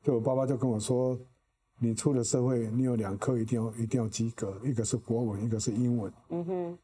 [0.04, 1.18] 就我爸爸就跟我说，
[1.80, 6.78] 你出了社会，你有两科一定要一定要及格，一个是国文，一个是英文，嗯哼。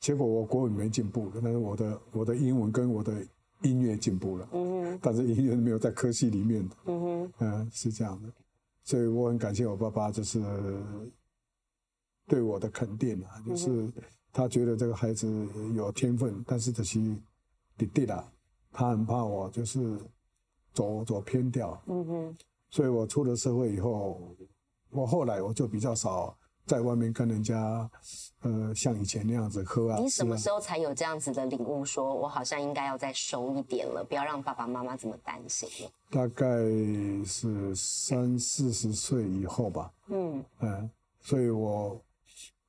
[0.00, 3.26] 结果我国文没进步，但是我的我的英文跟我的
[3.62, 4.48] 音乐进步了。
[4.52, 4.98] 嗯哼。
[5.00, 6.76] 但是音乐没有在科系里面的。
[6.84, 7.32] 嗯哼。
[7.38, 8.28] 嗯，是这样的，
[8.82, 10.42] 所以我很感谢我爸爸，就是
[12.26, 13.92] 对我的肯定啊，就是
[14.32, 17.00] 他觉得这个孩子有天分，但是这些
[17.76, 18.26] 弟弟啦，
[18.72, 19.98] 他很怕我就是
[20.72, 21.80] 走走偏掉。
[21.86, 22.36] 嗯哼。
[22.70, 24.20] 所以我出了社会以后，
[24.90, 27.88] 我后来我就比较少在外面跟人家，
[28.40, 29.98] 呃，像以前那样子喝啊。
[30.00, 35.92] 你什么时候才有这样子的领悟，说我好像应该要再收一点了，不要让爸爸妈妈这么担心了？
[36.10, 36.44] 大概
[37.24, 39.92] 是三四十岁以后吧。
[40.08, 42.00] 嗯嗯，所以我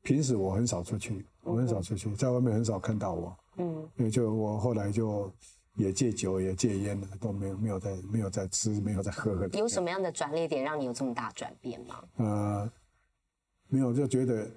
[0.06, 3.36] 平时我很少出去，我很少出去，在外面很少看到我。
[3.58, 5.32] 嗯因为就我后来就
[5.78, 9.48] 也戒酒也戒烟了，都没有没有在没有在吃，没有在喝。
[9.54, 12.04] 有什么样的转捩点让你有这么大转变吗？
[12.18, 12.72] 呃，
[13.68, 14.48] 没有，就觉得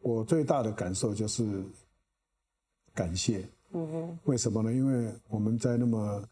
[0.00, 1.64] 我最大的感受就是
[2.92, 3.48] 感谢。
[3.72, 4.72] 嗯哼，为什么呢？
[4.72, 6.24] 因为我们在那么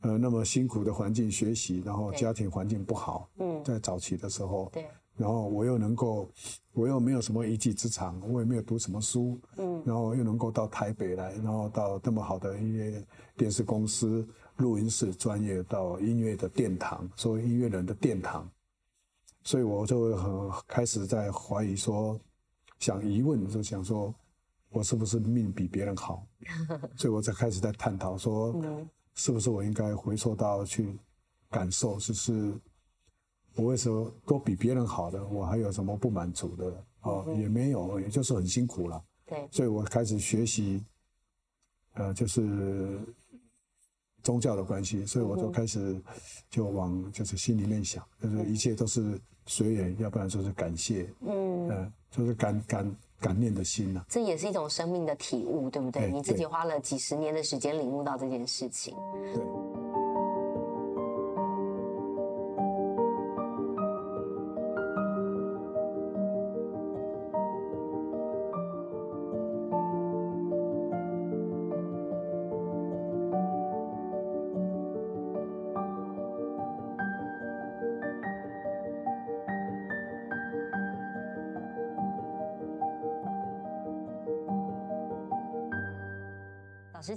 [0.00, 6.30] 呃那么辛苦的环境学习，然后家庭环境不好，嗯，在早期的时候，对，然后我又能够，
[6.72, 9.82] 我又没有什么一技之长，我也没有读什么书，嗯。
[9.84, 18.48] 然后又能够到台北来，然后到这么好的一些电视公司、录音室专业，到音乐的殿堂，作为音乐人的殿堂，
[19.42, 22.18] 所以我就很开始在怀疑说，
[22.78, 24.14] 想疑问，就想说，
[24.70, 26.26] 我是不是命比别人好？
[26.96, 28.88] 所以我才开始在探讨说，嗯。
[29.14, 30.98] 是不是我应该回溯到去
[31.50, 32.58] 感受，就是
[33.54, 36.84] 我为什么都比别人好的，我还有什么不满足的？
[37.02, 39.02] 哦，也没有，也就是很辛苦了。
[39.26, 40.82] 对，所以我开始学习，
[41.94, 42.98] 呃，就是
[44.22, 46.00] 宗教的关系，所以我就开始
[46.48, 56.02] 就往就是心里面想，就是一切都是随缘，要不然就是感谢，嗯，嗯、就是感感感念的心呐、这也是一种生命的体悟，对不对？
[56.02, 58.94] 对你自己花了几十年的时间领悟到这件事情。
[59.34, 59.71] 对。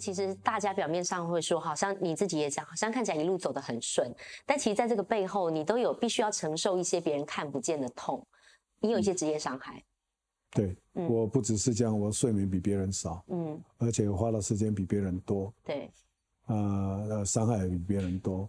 [0.06, 4.14] 其实大家表面上会说，好像你自己也讲，好像看起来一路走得很顺，
[4.46, 8.24] 但其实在这个背后，你都有必须要承受一些别人看不见的痛，
[8.80, 9.84] 你有一些职业伤害。
[10.52, 15.90] 对，我不只是这样，我睡眠比别人少，嗯，而且我花的时间比别人多，对，
[16.46, 16.56] 呃，
[17.10, 18.48] 呃伤害也比别人多，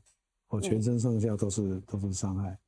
[0.49, 2.59] 我全身上下都是、都是伤害，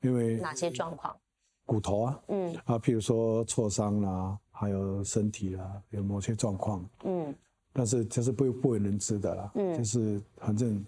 [0.00, 1.16] 因为哪些状况？
[1.64, 2.52] 骨头啊，嗯。
[2.64, 7.32] 啊，譬如说挫伤啦，还有身体啦，有某些状况，嗯
[7.72, 9.76] 但是这是不不为人知的啦，嗯。
[9.76, 10.84] 就是反正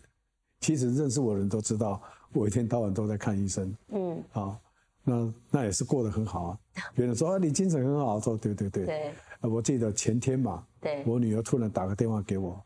[0.61, 2.01] 其实认识我的人都知道，
[2.33, 3.77] 我一天到晚都在看医生。
[3.89, 4.59] 嗯，啊，
[5.03, 6.59] 那那也是过得很好啊。
[6.95, 9.09] 别人说啊你精神很好，说对对对，对。
[9.41, 12.63] 啊我记得前天嘛，对，我女儿突然打个电话给我，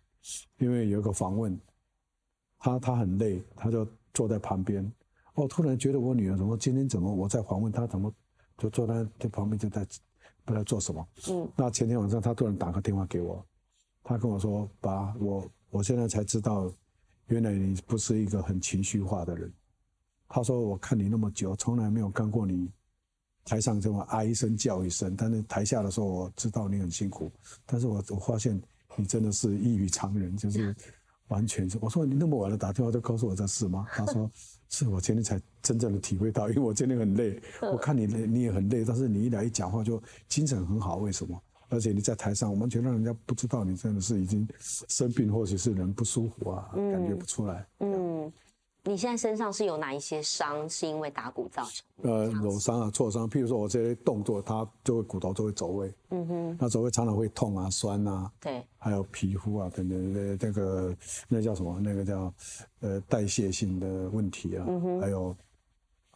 [0.59, 1.59] 因为有一个访问，
[2.59, 4.91] 她她很累，她就坐在旁边。
[5.35, 8.13] 我突然觉得我女儿怎么今天怎么我在访问她，怎么
[8.57, 9.85] 就坐在这旁边就在
[10.45, 11.09] 不知道做什么。
[11.31, 11.49] 嗯。
[11.57, 13.45] 那前天晚上她突然打个电话给我，
[14.09, 16.73] 他跟我说：“爸，我我现在才知道，
[17.27, 19.53] 原来你不是一个很情绪化的人。”
[20.27, 22.71] 他说：“我看你那么久，从来没有看过你
[23.45, 27.31] 台上这么哀一声叫一声，但是台下的时候我知道你很辛苦，
[27.67, 28.59] 但是我我发现
[28.97, 30.75] 你真的是异于常人，就是
[31.27, 31.77] 完全是。
[31.83, 33.87] 我说你那么晚了打电话就告诉我这事吗？
[33.91, 34.31] 他说
[34.71, 41.39] 是我今天才真正的体会到，因为我今天很累，我看你累你也很累，但是你一来一讲话就精神很好，为什么？
[41.69, 47.67] 而且你在台上完全让人家不知道你真的是已经生病，或者是人不舒服啊，感觉不出来。
[47.81, 48.33] 嗯，
[48.85, 52.11] 你现在身上是有哪一些伤是因为打鼓造成的？
[52.11, 60.97] 呃，扭伤啊、挫伤，譬如说我这些动作，它就会骨头就会走位，嗯哼，那走位常常会痛啊、酸啊，对，还有皮肤啊等等的那个
[61.29, 61.79] 那叫什么？
[61.81, 62.33] 那个叫
[62.81, 64.67] 呃代谢性的问题啊，
[65.01, 65.37] 还有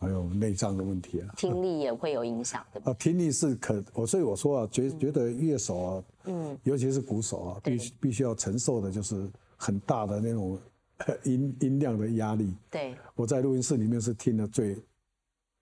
[0.03, 1.33] 还有内脏的问题啊。
[1.37, 2.91] 听力也会有影响，对吧？
[2.91, 10.59] 啊，听力是可我，所以我说啊，觉觉得乐手啊，嗯，尤其是鼓手啊，必须必须要承受的就是很大的那种
[11.07, 12.53] 呃 音音量的压力。
[12.69, 14.77] 对，我在录音室里面是听的最，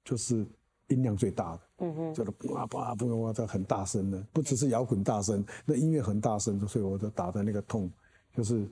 [0.04, 0.46] 就是
[0.88, 7.90] 音量最大的，嗯哼，就是哇哇哇哇，这很大声的，不只是摇滚大声，那音乐很大声，所以我就打的那个痛，
[8.34, 8.66] 就是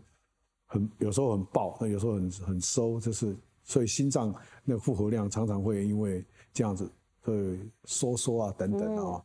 [0.67, 3.37] 很有时候很爆，那有时候很很收，就是
[3.69, 6.91] 所以心脏那个负荷量常常会因为这样子
[7.21, 9.23] 会收缩啊等等啊，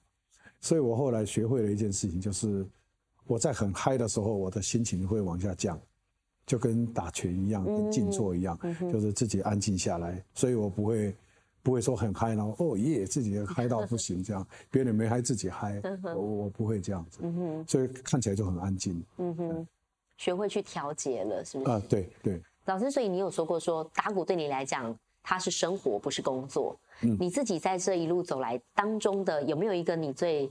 [0.61, 2.63] 所以我后来学会了一件事情，就是
[3.25, 5.81] 我在很嗨的时候，我的心情会往下降。
[6.45, 8.59] 就跟打拳一样，跟静坐一样，
[8.91, 11.15] 就是自己安静下来，所以我不会
[11.61, 17.21] 不会说很嗨，然后哦耶，自己嗨到不行这样， 别人没嗨自己嗨，我我不会这样子，
[17.65, 19.01] 所以看起来就很安静。
[19.19, 19.67] 嗯哼，
[20.17, 21.71] 学会去调节了，是不是？
[21.71, 26.77] 啊，对对老师，所以你有说过说打鼓对你来讲，它是生活，不是工作。
[27.01, 30.49] 嗯你自己在这一路走来当中的有没有一个你最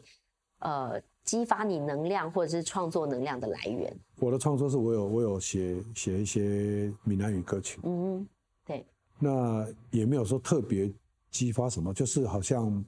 [0.59, 3.95] 呃激发你能量或者是创作能量的来源？
[4.19, 8.27] 我的创作是我有我有写写一些闽南语歌曲，嗯，
[8.67, 8.85] 对。
[9.19, 10.93] 那也没有说特别
[11.31, 12.85] 激发什么，就是好像。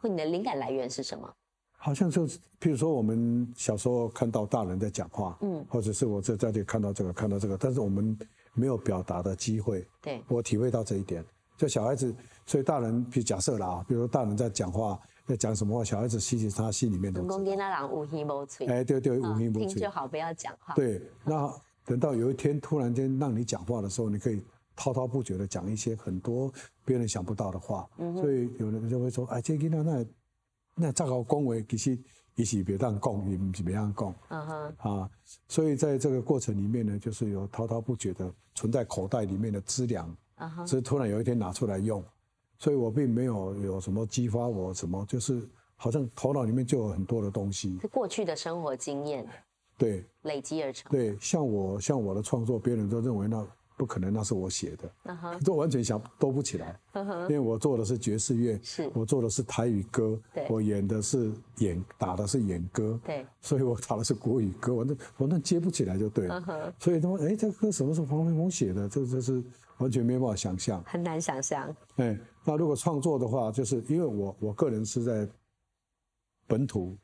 [0.00, 1.32] 或你的灵感来源是什么？
[1.76, 8.18] 好像就，譬如说我们小时候看到大人在讲话，嗯，或者是我在这里看到这个看到这个，但是我们
[8.58, 9.86] 没有表达的机会。
[10.02, 11.24] 对，我体会到这一点。
[11.56, 12.14] 就小孩子，
[12.46, 17.22] 所以大人，比如假设啦，比如说大人在讲话，在讲什么话，小孩子其实他心里面都。
[17.22, 18.66] 公跟他讲无心无嘴。
[18.66, 19.66] 哎，对对，无心无嘴。
[19.66, 20.74] 听就好，不要讲话。
[20.74, 21.52] 对，那
[21.84, 24.42] 等到有一天突然间让你讲话的时候，你可以
[24.76, 26.52] 滔滔不绝的讲一些很多
[26.84, 27.88] 别人想不到的话。
[27.98, 28.16] 嗯。
[28.16, 30.04] 所以有人就会说，哎，这囡仔那。
[30.80, 31.98] 那这个恭维其实
[32.36, 34.14] 也是别当讲，也不是别样讲。
[34.28, 34.74] 嗯哼。
[34.78, 35.10] 啊，
[35.48, 40.16] 所以在这个过程里面呢，就是有滔滔不绝的存在口袋里面的资粮。
[40.36, 40.66] 嗯哼。
[40.66, 42.04] 是突然有一天拿出来用，
[42.58, 47.78] 所以我并没有有什么激发我什么，就是好像头脑里面就有很多的东西。
[47.80, 49.24] 是过去的生活经验。
[49.76, 50.04] 对。
[50.22, 50.90] 累积而成。
[50.90, 53.46] 对，像我像我的创作，别人都认为那。
[53.78, 54.92] 不可能，那是我写的，
[55.44, 58.60] 都完全想都不起来，因为我做的是爵士乐，
[58.92, 60.20] 我做的是台语歌，
[60.50, 68.88] 我演的是演打的是演歌，对， 所以我打的是国语歌，我那我那接不起来就对了，所以他说，哎，这歌什么时候黄飞鸿写的？
[68.88, 69.40] 这这是
[69.78, 71.72] 完全没办法想象，很难想象。
[71.96, 75.28] 哎，那如果创作的话，就是因为我我个人是在
[76.48, 76.96] 本土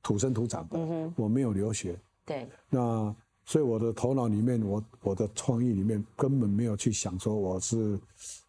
[0.00, 3.14] 土生土长的，我没有留学，对，那。
[3.46, 7.98] 所以我的头脑里面，我我的创意里面根本没有去想说我是，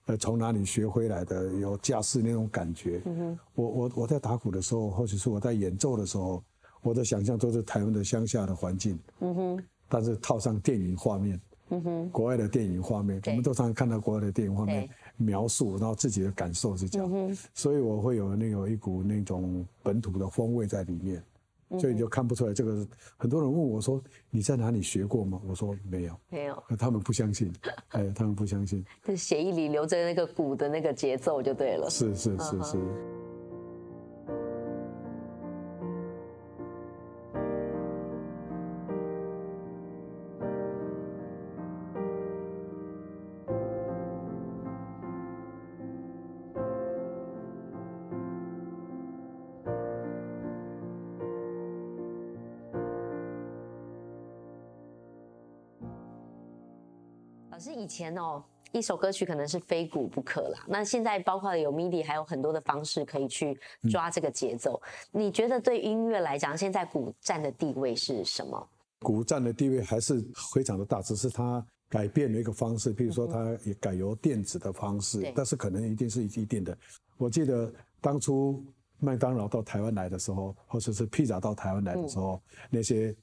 [0.05, 3.01] 呃，从哪里学回来的，有架势那种感觉。
[3.05, 3.39] 嗯哼。
[3.55, 6.41] 我我我在打鼓的时候，或者是我在演奏的时候，
[6.81, 8.97] 我的想象都是台湾的乡下的环境。
[9.19, 9.63] 嗯哼。
[9.89, 11.41] 但是套上电影画面。
[11.71, 12.09] 嗯哼。
[12.11, 14.87] 国外的电影画面，我们都常常看到国外的电影画面
[15.17, 17.11] 描述，然后自己的感受是这样。
[17.11, 21.21] 嗯所以我会有那有一股那种本土的风味在里面。
[21.79, 22.85] 所以你就看不出来这个。
[23.17, 27.51] 很多人问我说：“你在哪里学过吗？”我说：“没有，没有。”他们不相信，
[27.89, 28.83] 哎，他们不相信。
[29.03, 31.89] 这协议里留着那个鼓的那个节奏就对了。
[31.89, 32.77] 是是是是。
[57.85, 60.65] 以前哦，一首歌曲可能是非鼓不可啦。
[60.67, 63.55] 那现在包括有 MIDI，还有很多的方式可以去
[63.91, 64.81] 抓这个节奏。
[65.11, 68.67] 你觉得对音乐来讲，现在鼓占的地位是什么？
[69.01, 70.19] 鼓占的地位还是
[70.51, 76.75] 非常的大，只是它改变了一个方式，譬如说它也改由电子的方式，但是可能一定是一定的。
[77.17, 77.71] 我记得
[78.01, 78.65] 当初
[78.97, 83.15] 麦当劳到台湾来的时候，或者是披萨到台湾来的时候，那些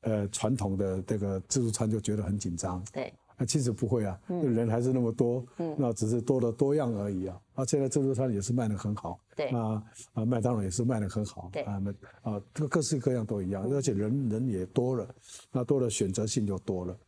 [0.00, 2.82] 呃传统的这个自助餐就觉得很紧张。
[2.90, 3.12] 对。
[3.38, 5.44] 那其实不会啊，人还是那么多，
[5.76, 7.38] 那只是多了多样而已啊。
[7.54, 9.82] 啊，现在自助餐也是卖的很好，对啊
[10.14, 11.90] 啊，麦当劳也是卖的很好，对啊，那
[12.30, 15.06] 啊，这个各式各样都一样，而且人人也多了，
[15.52, 16.98] 那多了选择性就多了。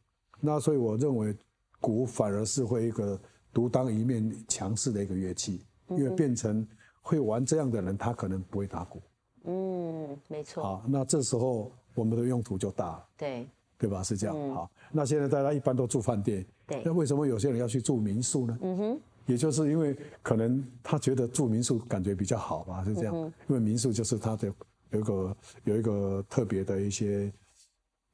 [0.41, 1.35] 那所以我认为，
[1.81, 3.18] 鼓反而是会一个
[3.53, 6.66] 独当一面强势的一个乐器，因为变成
[7.01, 9.03] 会玩这样的人，他可能不会打鼓。
[9.45, 10.62] 嗯，没错。
[10.62, 13.07] 好，那这时候我们的用途就大了。
[13.16, 13.49] 对。
[13.79, 14.03] 对吧？
[14.03, 14.37] 是这样。
[14.53, 16.45] 好，那现在大家一般都住饭店。
[16.66, 16.83] 对。
[16.85, 18.59] 那为什么有些人要去住民宿呢？
[18.61, 19.01] 嗯哼。
[19.26, 23.14] 也就是因为可能他觉得住民宿感觉比较好吧，是这样。
[23.14, 24.53] 因为民宿就是他的
[24.91, 27.33] 有一个有一个特别的一些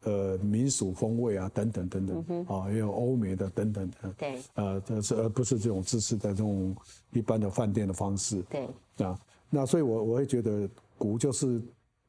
[0.03, 2.47] 呃民俗风味啊，等等等等。
[2.47, 4.13] 啊，也有欧美的等等的。
[4.19, 4.39] 对。
[4.55, 6.77] 呃，这是而不是这种自私的这种
[7.13, 8.43] 一般的饭店的方式。
[8.51, 8.69] 对。
[9.07, 11.63] 啊，那所以我我会觉得古就是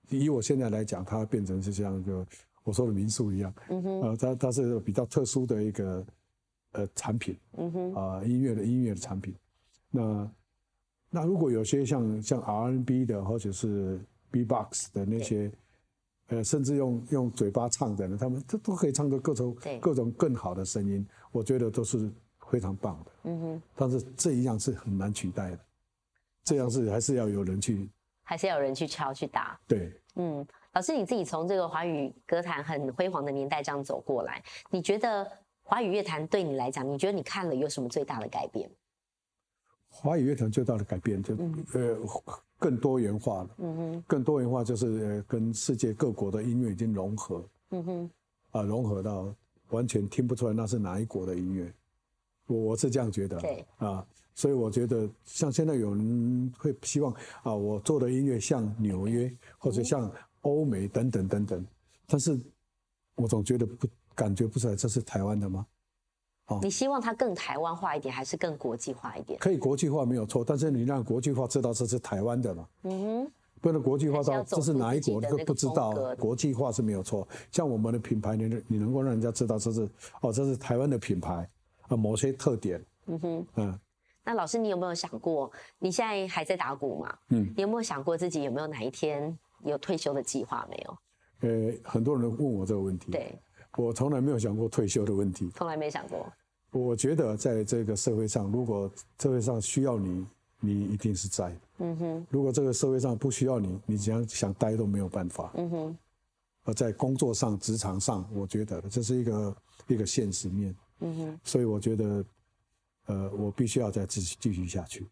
[0.09, 2.25] 以我现在来讲，它变成是这样一个。
[2.65, 6.05] 我说的民宿一样，嗯哼，呃，它它是比较特殊的一个
[6.71, 9.33] 呃产品，嗯哼，啊，音乐的音乐的产品。
[9.91, 10.31] 那
[11.11, 13.99] 那如果有些像像 R&B 的或者是
[14.31, 15.51] B-box 的那些，
[16.29, 22.11] 呃，甚至用用嘴巴唱的呢，他们都都可以唱出各种各种更好的声音，我觉得都是
[22.49, 23.61] 非常棒的，嗯哼。
[23.75, 25.59] 但是这一样是很难取代的，
[26.43, 27.87] 这样是还是要有人去，
[28.23, 30.43] 还是要有人去敲去打，对，嗯。
[30.75, 35.25] 老师，你自己从这个华语歌坛很辉煌的年代这样走过来，你觉得
[35.63, 38.69] 华语乐坛对你来讲，你觉得你看了有什么最大的改变？
[39.87, 41.33] 华语乐坛最大的改变就
[41.73, 41.97] 呃
[42.59, 48.09] 更多元化了，嗯哼，更多元化就是呃跟世界各国的音乐已经融合，嗯哼，
[48.51, 49.33] 啊融合到
[49.69, 51.73] 完全听不出来那是哪一国的音乐，
[52.47, 57.13] 我我是这样觉得，对，啊，所以我觉得，像现在有人会希望
[57.43, 60.11] 啊，我做的音乐像纽约或者像
[60.45, 61.65] 欧美等等等等，
[62.07, 62.39] 但是
[63.15, 65.65] 我总觉得不感觉不出来这是台湾的吗？
[66.61, 69.39] 你希望它更台湾化一点，还是更国际化一点？
[69.39, 72.67] 可以国际化没有错，但是你让国际化知道这是台湾的嘛？
[72.83, 76.15] 嗯哼，不能国际化到这是哪一国都不知道。
[76.15, 79.89] 国际化是没有错，像我们的品牌，你你能够让人家知道这是
[80.21, 81.49] 哦，这是台湾的品牌
[81.87, 82.85] 啊，某些特点。
[83.07, 83.79] 嗯哼，嗯。
[84.23, 87.15] 那老师，你有没有想过，你现在还在打鼓嘛？
[87.29, 89.35] 嗯，你有没有想过自己有没有哪一天
[89.65, 90.97] 有退休的计划没有？
[91.41, 93.11] 呃，很多人问我这个问题。
[93.11, 93.37] 对。
[93.77, 96.31] 我从来没有想过退休的问题，从来没想过。
[96.71, 98.89] 我觉得在这个社会上，如果
[99.19, 100.25] 社会上需要你，
[100.61, 101.53] 你一定是在。
[101.79, 102.27] 嗯哼。
[102.29, 105.51] 如果这个社会上不需要你，你想想待都没有办法。
[105.55, 105.97] 嗯哼。
[106.63, 109.57] 而在工作上、职场上，我觉得这是一个
[109.87, 110.75] 一个现实面。
[111.01, 111.39] 嗯哼。
[111.43, 112.25] 所以我觉得，
[113.07, 115.05] 呃，我必须要再继续继续下去。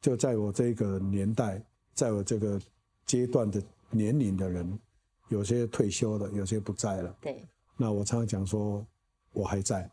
[0.00, 1.62] 就在我这个年代，
[1.92, 2.58] 在我这个
[3.04, 4.78] 阶段的年龄的人，
[5.28, 7.16] 有些退休了，有些不在了。
[7.20, 7.46] 对。
[7.76, 8.86] 那我常常讲说，
[9.32, 9.90] 我还在，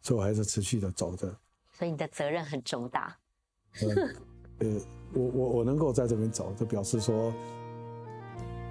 [0.00, 1.34] 所以我还是持续的走着。
[1.72, 3.16] 所以你的责任很重大。
[4.58, 4.80] 呃，
[5.12, 7.32] 我我我能够在这边走，就表示说，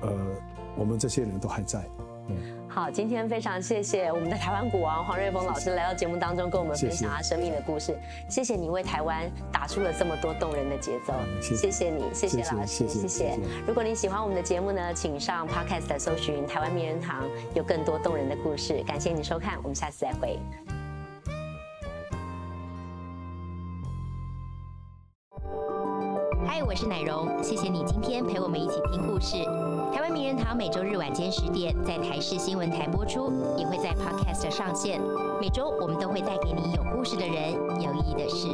[0.01, 0.41] 呃，
[0.77, 1.89] 我们这些人都还在。
[2.69, 7.97] 好，今天非常谢谢我们的台湾股王黄瑞峰老师来到节目当中，跟我们分享他生命的故事。
[8.29, 13.39] 谢谢你为台湾打出了这么多动人的节奏，谢谢你，谢谢老师，谢谢。
[13.65, 17.23] 如果你喜欢我们的节目呢，请上 Podcast 搜寻台湾名人堂，
[17.55, 18.83] 有更多动人的故事。
[18.85, 20.37] 感谢你收看，我们下次再会。
[26.45, 29.37] 嗨，我是奶蓉，谢谢你今天陪我们一起听故事。
[29.93, 35.01] 台湾名人堂每周日晚间十点在台视新闻台播出，也会在 Podcast 上线。
[35.39, 38.47] 每周我们都会带给你有故事的人，有意义的事。